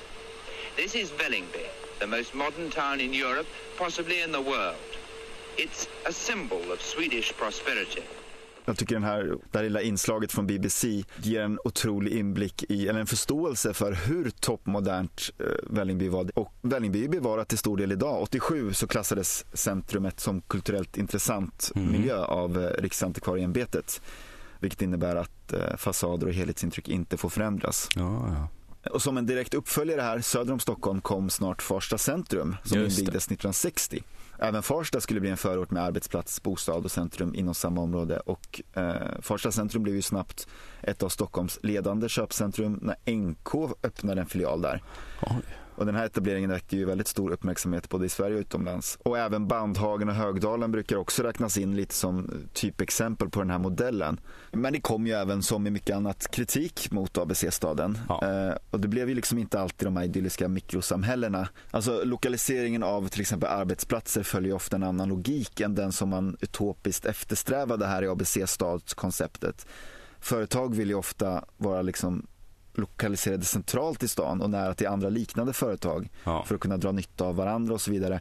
This 0.77 0.95
is 0.95 1.11
Vällingby, 1.11 1.67
the 2.01 2.07
most 2.07 2.35
modern 2.35 2.71
town 2.71 3.01
in 3.01 3.13
Europe, 3.13 3.47
possibly 3.77 4.23
in 4.23 4.33
the 4.33 4.41
world. 4.41 4.77
It's 5.59 5.89
a 6.07 6.13
symbol 6.13 6.73
of 6.73 6.81
Swedish 6.81 7.37
prosperity. 7.37 8.03
Jag 8.65 8.77
tycker 8.77 8.95
den 8.95 9.05
här, 9.05 9.23
det 9.51 9.59
här 9.59 9.63
lilla 9.63 9.83
inslaget 9.83 10.33
från 10.33 10.47
BBC 10.47 11.05
ger 11.23 11.41
en 11.41 11.59
otrolig 11.65 12.13
inblick 12.13 12.65
i, 12.69 12.89
eller 12.89 13.01
en 13.01 13.07
förståelse 13.07 13.75
för 13.75 13.93
hur 13.93 14.31
toppmodernt 14.31 15.31
eh, 15.39 15.47
Vällingby 15.63 16.09
var. 16.09 16.39
Och 16.39 16.53
Vällingby 16.63 17.05
är 17.05 17.09
bevarat 17.09 17.49
till 17.49 17.59
stor 17.59 17.77
del 17.77 17.93
idag. 17.93 18.23
87 18.23 18.73
så 18.73 18.87
klassades 18.87 19.45
centrumet 19.53 20.21
som 20.21 20.41
kulturellt 20.41 20.97
intressant 20.97 21.73
mm. 21.75 21.93
miljö 21.93 22.25
av 22.25 22.65
eh, 22.65 22.83
Riksantikvarieämbetet. 22.83 24.01
Vilket 24.61 24.83
innebär 24.83 25.17
att 25.17 25.53
eh, 25.53 25.77
fasader 25.77 26.27
och 26.27 26.33
helhetsintryck 26.33 26.89
inte 26.89 27.17
får 27.17 27.29
förändras. 27.29 27.89
Ja, 27.95 28.29
ja. 28.29 28.49
Och 28.91 29.03
som 29.03 29.17
en 29.17 29.27
direkt 29.27 29.55
uppföljare 29.55 30.01
här 30.01 30.21
söder 30.21 30.53
om 30.53 30.59
Stockholm 30.59 31.01
kom 31.01 31.31
snart 31.31 31.63
Farsta 31.63 31.99
centrum 31.99 32.57
som 32.65 32.79
invigdes 32.79 33.27
1960. 33.27 34.03
Även 34.39 34.63
Farsta 34.63 35.01
skulle 35.01 35.21
bli 35.21 35.31
en 35.31 35.37
förort 35.37 35.71
med 35.71 35.83
arbetsplats, 35.83 36.43
bostad 36.43 36.85
och 36.85 36.91
centrum 36.91 37.35
inom 37.35 37.55
samma 37.55 37.81
område. 37.81 38.21
Och 38.21 38.63
eh, 38.73 39.21
Farsta 39.23 39.53
centrum 39.53 39.83
blev 39.83 39.95
ju 39.95 40.03
snabbt 40.03 40.49
ett 40.83 41.03
av 41.03 41.09
Stockholms 41.09 41.59
ledande 41.63 42.09
köpcentrum 42.09 42.81
när 42.83 43.13
NK 43.15 43.55
öppnade 43.83 44.21
en 44.21 44.27
filial 44.27 44.63
där. 44.63 44.83
Oj. 45.23 45.43
Och 45.77 45.87
den 45.87 45.95
här 45.95 46.07
etableringen 46.07 46.51
väckte 46.51 46.77
ju 46.77 46.85
väldigt 46.85 47.09
stor 47.09 47.31
uppmärksamhet 47.31 47.89
både 47.89 48.07
i 48.07 48.09
Sverige 48.09 48.35
och 48.35 48.41
utomlands. 48.41 48.99
Och 49.03 49.19
även 49.19 49.49
Bandhagen 49.49 50.09
och 50.09 50.15
Högdalen 50.15 50.73
brukar 50.73 50.97
också 50.97 51.23
räknas 51.23 51.59
in 51.59 51.77
lite 51.77 51.95
som 51.95 52.31
typexempel 52.53 53.31
på 53.31 53.41
den 53.41 53.51
här 53.51 53.59
modellen. 53.59 54.21
Men 54.53 54.73
det 54.73 54.81
kom 54.81 55.07
ju 55.07 55.13
även 55.13 55.43
som 55.43 55.67
i 55.67 55.71
mycket 55.71 55.97
annat 55.97 56.31
kritik 56.31 56.91
mot 56.91 57.19
ABC-staden. 57.19 57.99
Ja. 58.09 58.23
Eh, 58.25 58.55
och 58.71 58.81
det 58.81 58.89
blev 58.89 59.09
ju 59.09 59.15
liksom 59.15 59.39
inte 59.39 59.61
alltid 59.61 59.87
de 59.87 59.97
här 59.97 60.05
idylliska 60.05 60.49
mikrosamhällena. 60.49 61.49
Alltså 61.71 62.05
lokaliseringen 62.05 62.83
av 62.83 63.09
till 63.09 63.21
exempel 63.21 63.49
arbetsplatser 63.49 64.23
följer 64.23 64.55
ofta 64.55 64.77
en 64.77 64.83
annan 64.83 65.09
logik 65.09 65.61
än 65.61 65.75
den 65.75 65.93
som 65.93 66.09
man 66.09 66.37
utopiskt 66.41 67.07
eftersträvade 67.07 67.87
här 67.87 68.03
i 68.03 68.09
ABC-stadskonceptet. 68.09 69.67
Företag 70.21 70.75
vill 70.75 70.89
ju 70.89 70.95
ofta 70.95 71.45
vara 71.57 71.83
liksom 71.83 72.27
lokaliserade 72.79 73.45
centralt 73.45 74.03
i 74.03 74.09
stan 74.09 74.43
och 74.43 74.51
nära 74.51 74.75
till 74.75 74.87
andra 74.87 75.09
liknande 75.09 75.53
företag 75.53 76.09
Ja. 76.25 76.45
för 76.45 76.55
att 76.55 76.61
kunna 76.61 76.77
dra 76.77 76.93
nytta 76.93 77.25
av 77.25 77.37
varandra 77.37 77.75
och 77.75 77.81
så 77.81 77.91
vidare. 77.91 78.21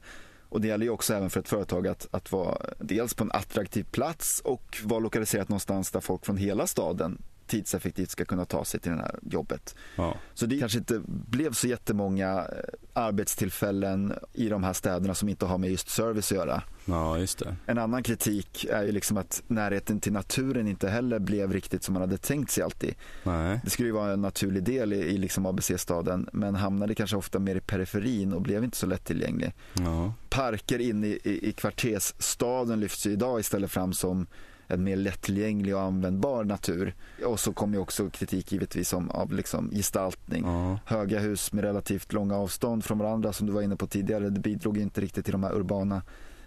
Och 0.49 0.61
det 0.61 0.67
gäller 0.67 0.85
ju 0.85 0.89
också 0.91 1.13
även 1.13 1.29
för 1.29 1.39
ett 1.39 1.49
företag 1.49 1.87
att, 1.87 2.07
att 2.11 2.31
vara 2.31 2.57
dels 2.79 3.13
på 3.13 3.23
en 3.23 3.31
attraktiv 3.31 3.83
plats 3.91 4.41
och 4.45 4.77
vara 4.83 4.99
lokaliserat 4.99 5.49
någonstans 5.49 5.91
där 5.91 5.99
folk 5.99 6.25
från 6.25 6.37
hela 6.37 6.67
staden 6.67 7.21
tidseffektivt 7.47 8.09
ska 8.09 8.25
kunna 8.25 8.45
ta 8.45 8.65
sig 8.65 8.79
till 8.79 8.91
det 8.91 8.97
här 8.97 9.19
jobbet. 9.21 9.75
Ja. 9.95 10.15
Så 10.33 10.45
det 10.45 10.59
kanske 10.59 10.77
inte 10.77 11.01
blev 11.07 11.51
så 11.53 11.67
jättemånga 11.67 12.31
eh, 12.39 12.45
arbetstillfällen 12.93 14.13
i 14.33 14.49
de 14.49 14.63
här 14.63 14.73
städerna 14.73 15.15
som 15.15 15.29
inte 15.29 15.45
har 15.45 15.57
med 15.57 15.69
just 15.69 15.89
service 15.89 16.31
att 16.31 16.37
göra. 16.37 16.63
Ja, 16.85 17.19
just 17.19 17.39
det. 17.39 17.55
En 17.65 17.77
annan 17.77 18.03
kritik 18.03 18.65
är 18.69 18.83
ju 18.83 18.91
liksom 18.91 19.17
att 19.17 19.43
närheten 19.47 19.99
till 19.99 20.13
naturen 20.13 20.67
inte 20.67 20.89
heller 20.89 21.19
blev 21.19 21.53
riktigt 21.53 21.83
som 21.83 21.93
man 21.93 22.01
hade 22.01 22.17
tänkt 22.17 22.51
sig 22.51 22.63
alltid. 22.63 22.95
Nej. 23.23 23.59
Det 23.63 23.69
skulle 23.69 23.87
ju 23.87 23.93
vara 23.93 24.13
en 24.13 24.21
naturlig 24.21 24.63
del 24.63 24.93
i, 24.93 24.97
i 24.97 25.17
liksom 25.17 25.45
ABC-staden 25.45 26.29
men 26.33 26.55
hamnade 26.55 26.95
kanske 26.95 27.17
ofta 27.17 27.39
mer 27.39 27.55
i 27.55 27.59
periferin 27.61 28.33
och 28.33 28.41
blev 28.41 28.63
inte 28.63 28.77
så 28.77 28.85
lättillgänglig. 28.85 29.53
Ja. 29.73 30.13
Parker 30.29 30.79
inne 30.79 31.07
i, 31.07 31.19
i, 31.23 31.49
i 31.49 31.51
kvartersstaden 31.51 32.79
lyfts 32.79 33.07
ju 33.07 33.11
idag 33.11 33.39
istället 33.39 33.71
fram 33.71 33.93
som 33.93 34.27
en 34.67 34.83
mer 34.83 34.95
lättillgänglig 34.95 35.75
och 35.75 35.81
användbar 35.81 36.43
natur. 36.43 36.95
Och 37.25 37.39
så 37.39 37.53
kommer 37.53 37.73
ju 37.73 37.79
också 37.79 38.09
kritik 38.09 38.51
givetvis 38.51 38.93
om, 38.93 39.09
av 39.09 39.33
liksom 39.33 39.69
gestaltning. 39.71 40.43
Ja. 40.45 40.79
Höga 40.85 41.19
hus 41.19 41.51
med 41.51 41.63
relativt 41.63 42.13
långa 42.13 42.35
avstånd 42.35 42.83
från 42.83 42.97
varandra 42.97 43.33
som 43.33 43.47
du 43.47 43.53
var 43.53 43.61
inne 43.61 43.75
på 43.75 43.87
tidigare. 43.87 44.29
Det 44.29 44.39
bidrog 44.39 44.77
inte 44.77 45.01
riktigt 45.01 45.25
till 45.25 45.31
de 45.31 45.43
här 45.43 45.55
urbana 45.55 46.01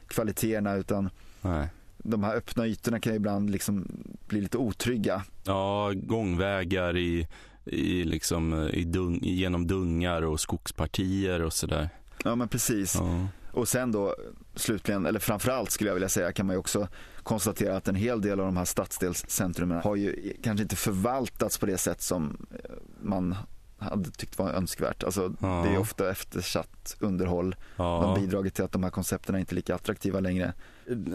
kvaliteterna 0.09 0.75
utan 0.75 1.11
Nej. 1.41 1.69
de 1.99 2.25
här 2.25 2.37
öppna 2.37 2.67
ytorna 2.67 3.01
kan 3.01 3.13
ju 3.13 3.17
ibland 3.17 3.51
liksom 3.51 3.87
bli 4.27 4.41
lite 4.41 4.59
otrygga. 4.59 5.23
Ja, 5.45 5.93
gångvägar 5.95 6.97
i, 6.97 7.29
i 7.65 8.05
liksom, 8.05 8.69
i 8.73 8.85
dung, 8.85 9.19
genom 9.23 9.67
dungar 9.67 10.23
och 10.23 10.41
skogspartier 10.41 11.43
och 11.43 11.53
sådär. 11.53 11.89
Ja 12.25 12.35
men 12.35 12.49
precis. 12.49 12.95
Ja. 12.95 13.27
Och 13.53 13.69
sen 13.69 13.93
då 13.93 14.15
slutligen, 14.55 15.07
eller 15.07 15.21
framförallt 15.21 15.71
skulle 15.71 15.91
jag 15.91 15.95
vilja 15.95 16.09
säga, 16.09 16.33
kan 16.33 16.47
man 16.47 16.55
ju 16.55 16.61
också 16.61 16.89
konstatera 17.23 17.77
att 17.77 17.89
en 17.89 17.95
hel 17.95 18.21
del 18.21 18.41
av 18.41 18.47
de 18.47 18.57
här 18.57 18.65
stadsdelscentrumen 18.65 19.81
har 19.83 19.97
ju 19.97 20.35
kanske 20.43 20.63
inte 20.63 20.77
förvaltats 20.77 21.59
på 21.59 21.67
det 21.67 21.79
sätt 21.79 22.03
som 22.03 22.47
eh, 22.51 22.71
man 23.03 23.37
hade 23.79 24.11
tyckt 24.11 24.39
var 24.39 24.51
önskvärt. 24.51 25.05
Alltså 25.05 25.35
Ja. 25.41 25.63
det 25.67 25.75
är 25.75 25.79
ofta 25.79 26.11
eftersatt 26.11 26.97
underhåll. 27.01 27.57
De 27.77 27.83
har 27.83 28.09
Ja. 28.09 28.21
bidragit 28.21 28.55
till 28.55 28.65
att 28.65 28.73
de 28.73 28.83
här 28.83 28.91
koncepten 28.91 29.35
är 29.35 29.39
inte 29.39 29.55
lika 29.55 29.75
attraktiva 29.75 30.21
längre. 30.21 30.53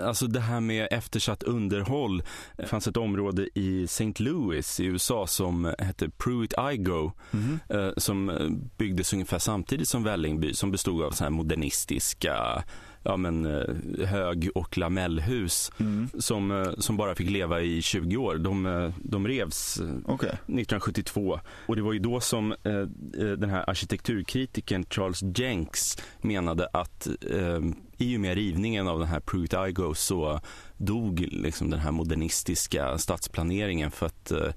Alltså 0.04 0.28
det 0.28 0.40
här 0.40 0.60
med 0.60 0.88
eftersatt 0.92 1.44
underhåll. 1.44 2.24
Det 2.58 2.66
fanns 2.66 2.88
ett 2.88 2.98
område 2.98 3.48
i 3.56 3.84
St. 3.84 4.14
Louis 4.24 4.80
i 4.80 4.86
USA 4.86 5.28
som 5.28 5.74
hette 5.80 6.08
Pruitt-Igoe 6.08 7.12
eh, 7.70 7.90
som 7.98 8.30
eh, 8.30 8.50
byggdes 8.78 9.14
ungefär 9.14 9.40
samtidigt 9.40 9.88
som 9.90 10.04
Vällingby 10.04 10.54
som 10.54 10.72
bestod 10.72 11.04
av 11.04 11.12
så 11.12 11.24
här 11.24 11.32
modernistiska 11.32 12.64
ja, 13.04 13.18
men, 13.18 13.46
eh, 13.46 14.06
hög 14.08 14.50
och 14.56 14.78
lamellhus 14.78 15.72
som, 16.20 16.52
eh, 16.52 16.72
som 16.78 16.98
bara 16.98 17.16
fick 17.16 17.30
leva 17.30 17.62
i 17.62 17.82
20 17.82 18.18
år. 18.18 18.36
De, 18.36 18.66
eh, 18.66 18.90
de 19.04 19.28
revs 19.28 19.82
Okej. 20.06 20.30
1972. 20.30 21.40
Och 21.68 21.76
det 21.76 21.82
var 21.82 21.94
ju 21.94 22.00
då 22.00 22.20
som 22.20 22.52
eh, 22.52 22.82
den 23.38 23.50
här 23.50 23.70
arkitekturkritiken 23.70 24.86
Charles 24.90 25.22
Jenks 25.40 25.98
menade 26.22 26.68
att 26.74 27.08
eh, 27.32 27.60
i 27.98 28.18
och 28.18 28.22
med 28.22 28.36
rivningen 28.36 28.88
av 28.88 29.00
den 29.00 29.08
här 29.08 29.20
Pruitt-Igoe 29.20 29.94
så 29.94 30.40
dog 30.78 31.20
liksom 31.32 31.70
den 31.70 31.80
här 31.80 31.92
modernistiska 31.92 32.98
stadsplaneringen 32.98 33.92
för 33.92 34.06
att 34.06 34.32
eh, 34.32 34.50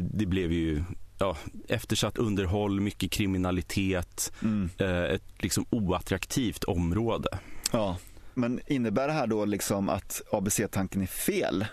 det 0.00 0.26
blev 0.26 0.52
ju 0.52 0.82
ja, 1.18 1.36
eftersatt 1.68 2.18
underhåll, 2.18 2.80
mycket 2.80 3.10
kriminalitet, 3.10 4.32
Mm. 4.42 4.70
ett 5.14 5.22
liksom 5.42 5.64
oattraktivt 5.70 6.64
område. 6.64 7.28
Ja. 7.72 7.96
Men 8.34 8.60
innebär 8.66 9.06
det 9.06 9.12
här 9.12 9.26
då 9.26 9.44
liksom 9.44 9.88
att 9.88 10.22
ABC-tanken 10.32 11.02
är 11.02 11.06
fel? 11.06 11.66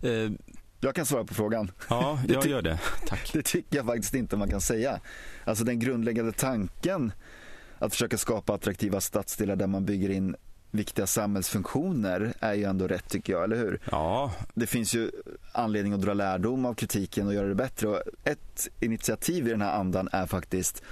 Eh, 0.00 0.30
Jag 0.80 0.94
kan 0.94 1.06
svara 1.06 1.24
på 1.24 1.34
frågan. 1.34 1.70
ja, 1.88 2.18
jag 2.28 2.46
gör 2.46 2.62
det. 2.62 2.78
Tack. 3.06 3.30
Det 3.32 3.42
tycker 3.42 3.76
jag 3.76 3.86
faktiskt 3.86 4.14
inte 4.14 4.36
man 4.36 4.48
kan 4.50 4.60
säga. 4.60 5.00
Alltså 5.44 5.64
den 5.64 5.78
grundläggande 5.78 6.32
tanken 6.32 7.12
att 7.78 7.92
försöka 7.92 8.18
skapa 8.18 8.54
attraktiva 8.54 9.00
stadsdelar 9.00 9.56
där 9.56 9.66
man 9.66 9.84
bygger 9.84 10.10
in 10.10 10.36
viktiga 10.70 11.06
samhällsfunktioner 11.06 12.32
är 12.40 12.54
ju 12.54 12.64
ändå 12.64 12.86
rätt 12.88 13.08
tycker 13.08 13.32
jag, 13.32 13.44
eller 13.44 13.56
hur? 13.56 13.80
Ja, 13.90 14.32
Det 14.54 14.66
finns 14.66 14.94
ju 14.94 15.10
anledning 15.52 15.92
att 15.92 16.00
dra 16.02 16.14
lärdom 16.14 16.66
av 16.66 16.74
kritiken 16.74 17.26
och 17.26 17.34
göra 17.34 17.48
det 17.48 17.54
bättre. 17.54 17.88
Och 17.88 18.02
ett 18.24 18.68
initiativ 18.80 19.46
i 19.46 19.50
den 19.50 19.60
här 19.62 19.72
andan 19.72 20.08
är 20.12 20.26
faktiskt 20.26 20.82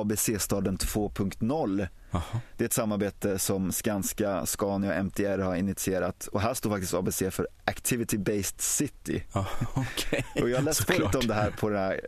ABC-staden 0.00 0.78
2.0. 0.78 1.88
Jaha. 2.10 2.22
Det 2.56 2.64
är 2.64 2.66
ett 2.66 2.72
samarbete 2.72 3.38
som 3.38 3.72
Skanska, 3.72 4.46
Scania 4.46 4.90
och 4.90 4.96
MTR 5.04 5.38
har 5.38 5.54
initierat. 5.54 6.26
Och 6.26 6.40
här 6.40 6.54
står 6.54 6.70
faktiskt 6.70 6.94
ABC 6.94 7.22
för 7.30 7.48
Activity 7.64 8.18
Based 8.18 8.60
City. 8.60 9.24
ja 9.32 9.46
okej. 9.74 10.24
Och 10.42 10.48
jag 10.50 10.64
läste 10.64 10.84
på 10.84 10.92
lite 10.92 11.18
om 11.18 11.26
det 11.26 11.34
här 11.34 11.50
på 11.50 11.68
det 11.68 11.78
här 11.78 12.00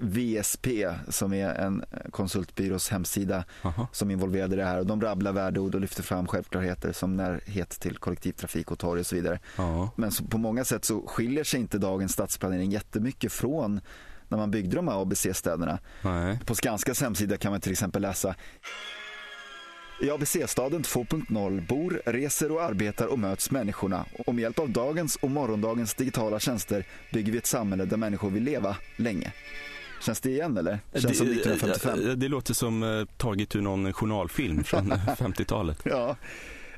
VSP 0.00 0.88
som 1.08 1.32
är 1.32 1.54
en 1.54 1.84
konsultbyrås 2.10 2.88
hemsida 2.88 3.44
Jaha. 3.62 3.86
som 3.92 4.10
involverade 4.10 4.56
det 4.56 4.64
här 4.64 4.78
och 4.78 4.86
de 4.86 5.00
rabblar 5.00 5.32
värdeord 5.32 5.74
och 5.74 5.80
lyfter 5.80 6.02
fram 6.02 6.26
självklarheter 6.26 6.92
som 6.92 7.16
närhet 7.16 7.70
till 7.70 7.96
kollektivtrafik 7.98 8.70
och 8.70 8.78
torg 8.78 9.00
och 9.00 9.06
så 9.06 9.14
vidare. 9.14 9.38
Ja. 9.56 9.90
Men 9.96 10.10
så 10.10 10.24
på 10.24 10.38
många 10.38 10.64
sätt 10.64 10.84
så 10.84 11.06
skiljer 11.06 11.44
sig 11.44 11.60
inte 11.60 11.78
dagens 11.78 12.12
stadsplanering 12.12 12.70
jättemycket 12.70 13.32
från 13.32 13.80
när 14.28 14.38
man 14.38 14.50
byggde 14.50 14.76
de 14.76 14.88
här 14.88 15.02
ABC-städerna. 15.02 15.78
På 16.46 16.54
Skanskas 16.54 17.00
hemsida 17.02 17.36
kan 17.36 17.50
man 17.52 17.60
till 17.60 17.72
exempel 17.72 18.02
läsa 18.02 18.34
i 20.00 20.10
ABC-staden 20.10 20.82
2.0 20.82 21.66
bor, 21.66 22.02
reser 22.06 22.52
och 22.52 22.62
arbetar 22.62 23.06
och 23.06 23.18
möts 23.18 23.50
människorna. 23.50 24.04
Och 24.26 24.34
med 24.34 24.42
hjälp 24.42 24.58
av 24.58 24.70
dagens 24.70 25.16
och 25.16 25.30
morgondagens 25.30 25.94
digitala 25.94 26.40
tjänster 26.40 26.84
bygger 27.12 27.32
vi 27.32 27.38
ett 27.38 27.46
samhälle 27.46 27.84
där 27.84 27.96
människor 27.96 28.30
vill 28.30 28.42
leva 28.42 28.76
länge. 28.96 29.32
Känns 30.00 30.20
det 30.20 30.30
igen 30.30 30.56
eller? 30.56 30.78
Känns 30.92 31.18
som 31.18 31.26
1955. 31.26 31.98
Det, 32.04 32.14
det 32.14 32.28
låter 32.28 32.54
som 32.54 32.82
eh, 32.82 33.04
taget 33.16 33.56
ur 33.56 33.60
någon 33.60 33.92
journalfilm 33.92 34.64
från 34.64 34.92
50-talet. 35.18 35.80
Ja. 35.84 36.16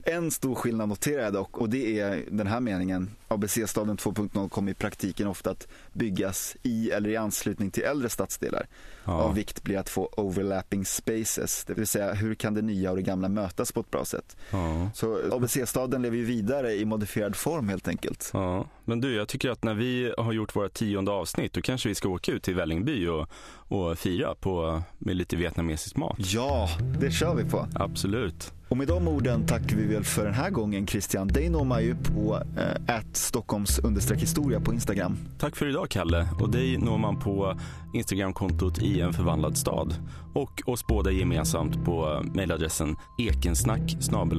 En 0.05 0.31
stor 0.31 0.55
skillnad 0.55 0.89
noterar 0.89 1.23
jag 1.23 1.33
dock 1.33 1.59
och 1.59 1.71
det 1.71 2.01
är 2.01 2.25
den 2.31 2.47
här 2.47 2.61
meningen. 2.61 3.11
ABC-staden 3.29 3.97
2.0 3.97 4.49
kommer 4.49 4.73
i 4.73 4.75
praktiken 4.75 5.27
ofta 5.27 5.51
att 5.51 5.69
byggas 5.93 6.57
i 6.63 6.91
eller 6.91 7.11
i 7.11 7.17
anslutning 7.17 7.71
till 7.71 7.83
äldre 7.83 8.09
stadsdelar. 8.09 8.67
Ja. 9.05 9.13
Av 9.13 9.35
vikt 9.35 9.63
blir 9.63 9.79
att 9.79 9.89
få 9.89 10.11
overlapping 10.17 10.85
spaces, 10.85 11.65
det 11.65 11.75
vill 11.75 11.87
säga 11.87 12.13
hur 12.13 12.35
kan 12.35 12.55
det 12.55 12.63
nya 12.63 12.91
och 12.91 12.97
det 12.97 13.03
gamla 13.03 13.29
mötas 13.29 13.73
på 13.73 13.81
ett 13.81 13.91
bra 13.91 14.05
sätt. 14.05 14.37
Ja. 14.51 14.91
Så 14.95 15.19
ABC-staden 15.33 16.03
lever 16.03 16.17
ju 16.17 16.25
vidare 16.25 16.75
i 16.75 16.85
modifierad 16.85 17.37
form 17.37 17.69
helt 17.69 17.89
enkelt. 17.89 18.31
Ja, 18.33 18.67
men 18.85 19.01
du, 19.01 19.15
jag 19.15 19.29
tycker 19.29 19.51
att 19.51 19.65
när 19.65 19.75
vi 19.75 20.15
har 20.19 20.33
gjort 20.33 20.57
våra 20.57 20.69
tionde 20.69 21.11
avsnitt, 21.11 21.53
då 21.53 21.61
kanske 21.61 21.89
vi 21.89 21.95
ska 21.95 22.09
åka 22.09 22.33
ut 22.33 22.43
till 22.43 22.55
Vällingby 22.55 23.07
och, 23.07 23.29
och 23.53 23.99
fira 23.99 24.35
på, 24.35 24.83
med 24.99 25.17
lite 25.17 25.37
vietnamesisk 25.37 25.97
mat. 25.97 26.19
Ja, 26.19 26.69
det 27.01 27.11
kör 27.11 27.35
vi 27.35 27.45
på. 27.45 27.67
Absolut. 27.75 28.53
Och 28.71 28.77
med 28.77 28.89
de 28.89 29.09
orden 29.09 29.47
tackar 29.47 29.77
vi 29.77 29.87
väl 29.87 30.05
för 30.05 30.25
den 30.25 30.35
här 30.35 30.51
gången 30.51 30.87
Christian. 30.87 31.29
Dig 31.29 31.49
når 31.49 31.65
man 31.65 31.85
ju 31.85 31.95
på 31.95 32.43
eh, 32.57 33.01
Stockholms 33.13 33.81
historia 34.21 34.61
på 34.61 34.75
Instagram. 34.75 35.19
Tack 35.39 35.57
för 35.57 35.69
idag, 35.69 35.89
Kalle. 35.89 36.29
Och 36.41 36.51
dig 36.51 36.79
når 36.79 36.99
man 36.99 37.19
på 37.19 37.59
Instagramkontot 37.95 38.83
i 38.83 39.01
en 39.01 39.13
förvandlad 39.13 39.57
stad. 39.57 39.95
Och 40.35 40.63
oss 40.67 40.87
båda 40.87 41.11
gemensamt 41.11 41.85
på 41.85 42.23
mejladressen 42.35 42.97
ekensnack 43.19 43.97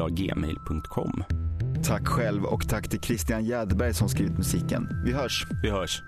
gmail.com. 0.10 1.24
Tack 1.84 2.08
själv 2.08 2.46
och 2.46 2.70
tack 2.70 2.90
till 2.90 3.02
Christian 3.02 3.46
Jäderberg 3.46 3.94
som 3.94 4.10
skrivit 4.10 4.38
musiken. 4.38 4.90
Vi 5.06 5.12
hörs! 5.12 5.48
Vi 5.64 5.70
hörs. 5.70 6.02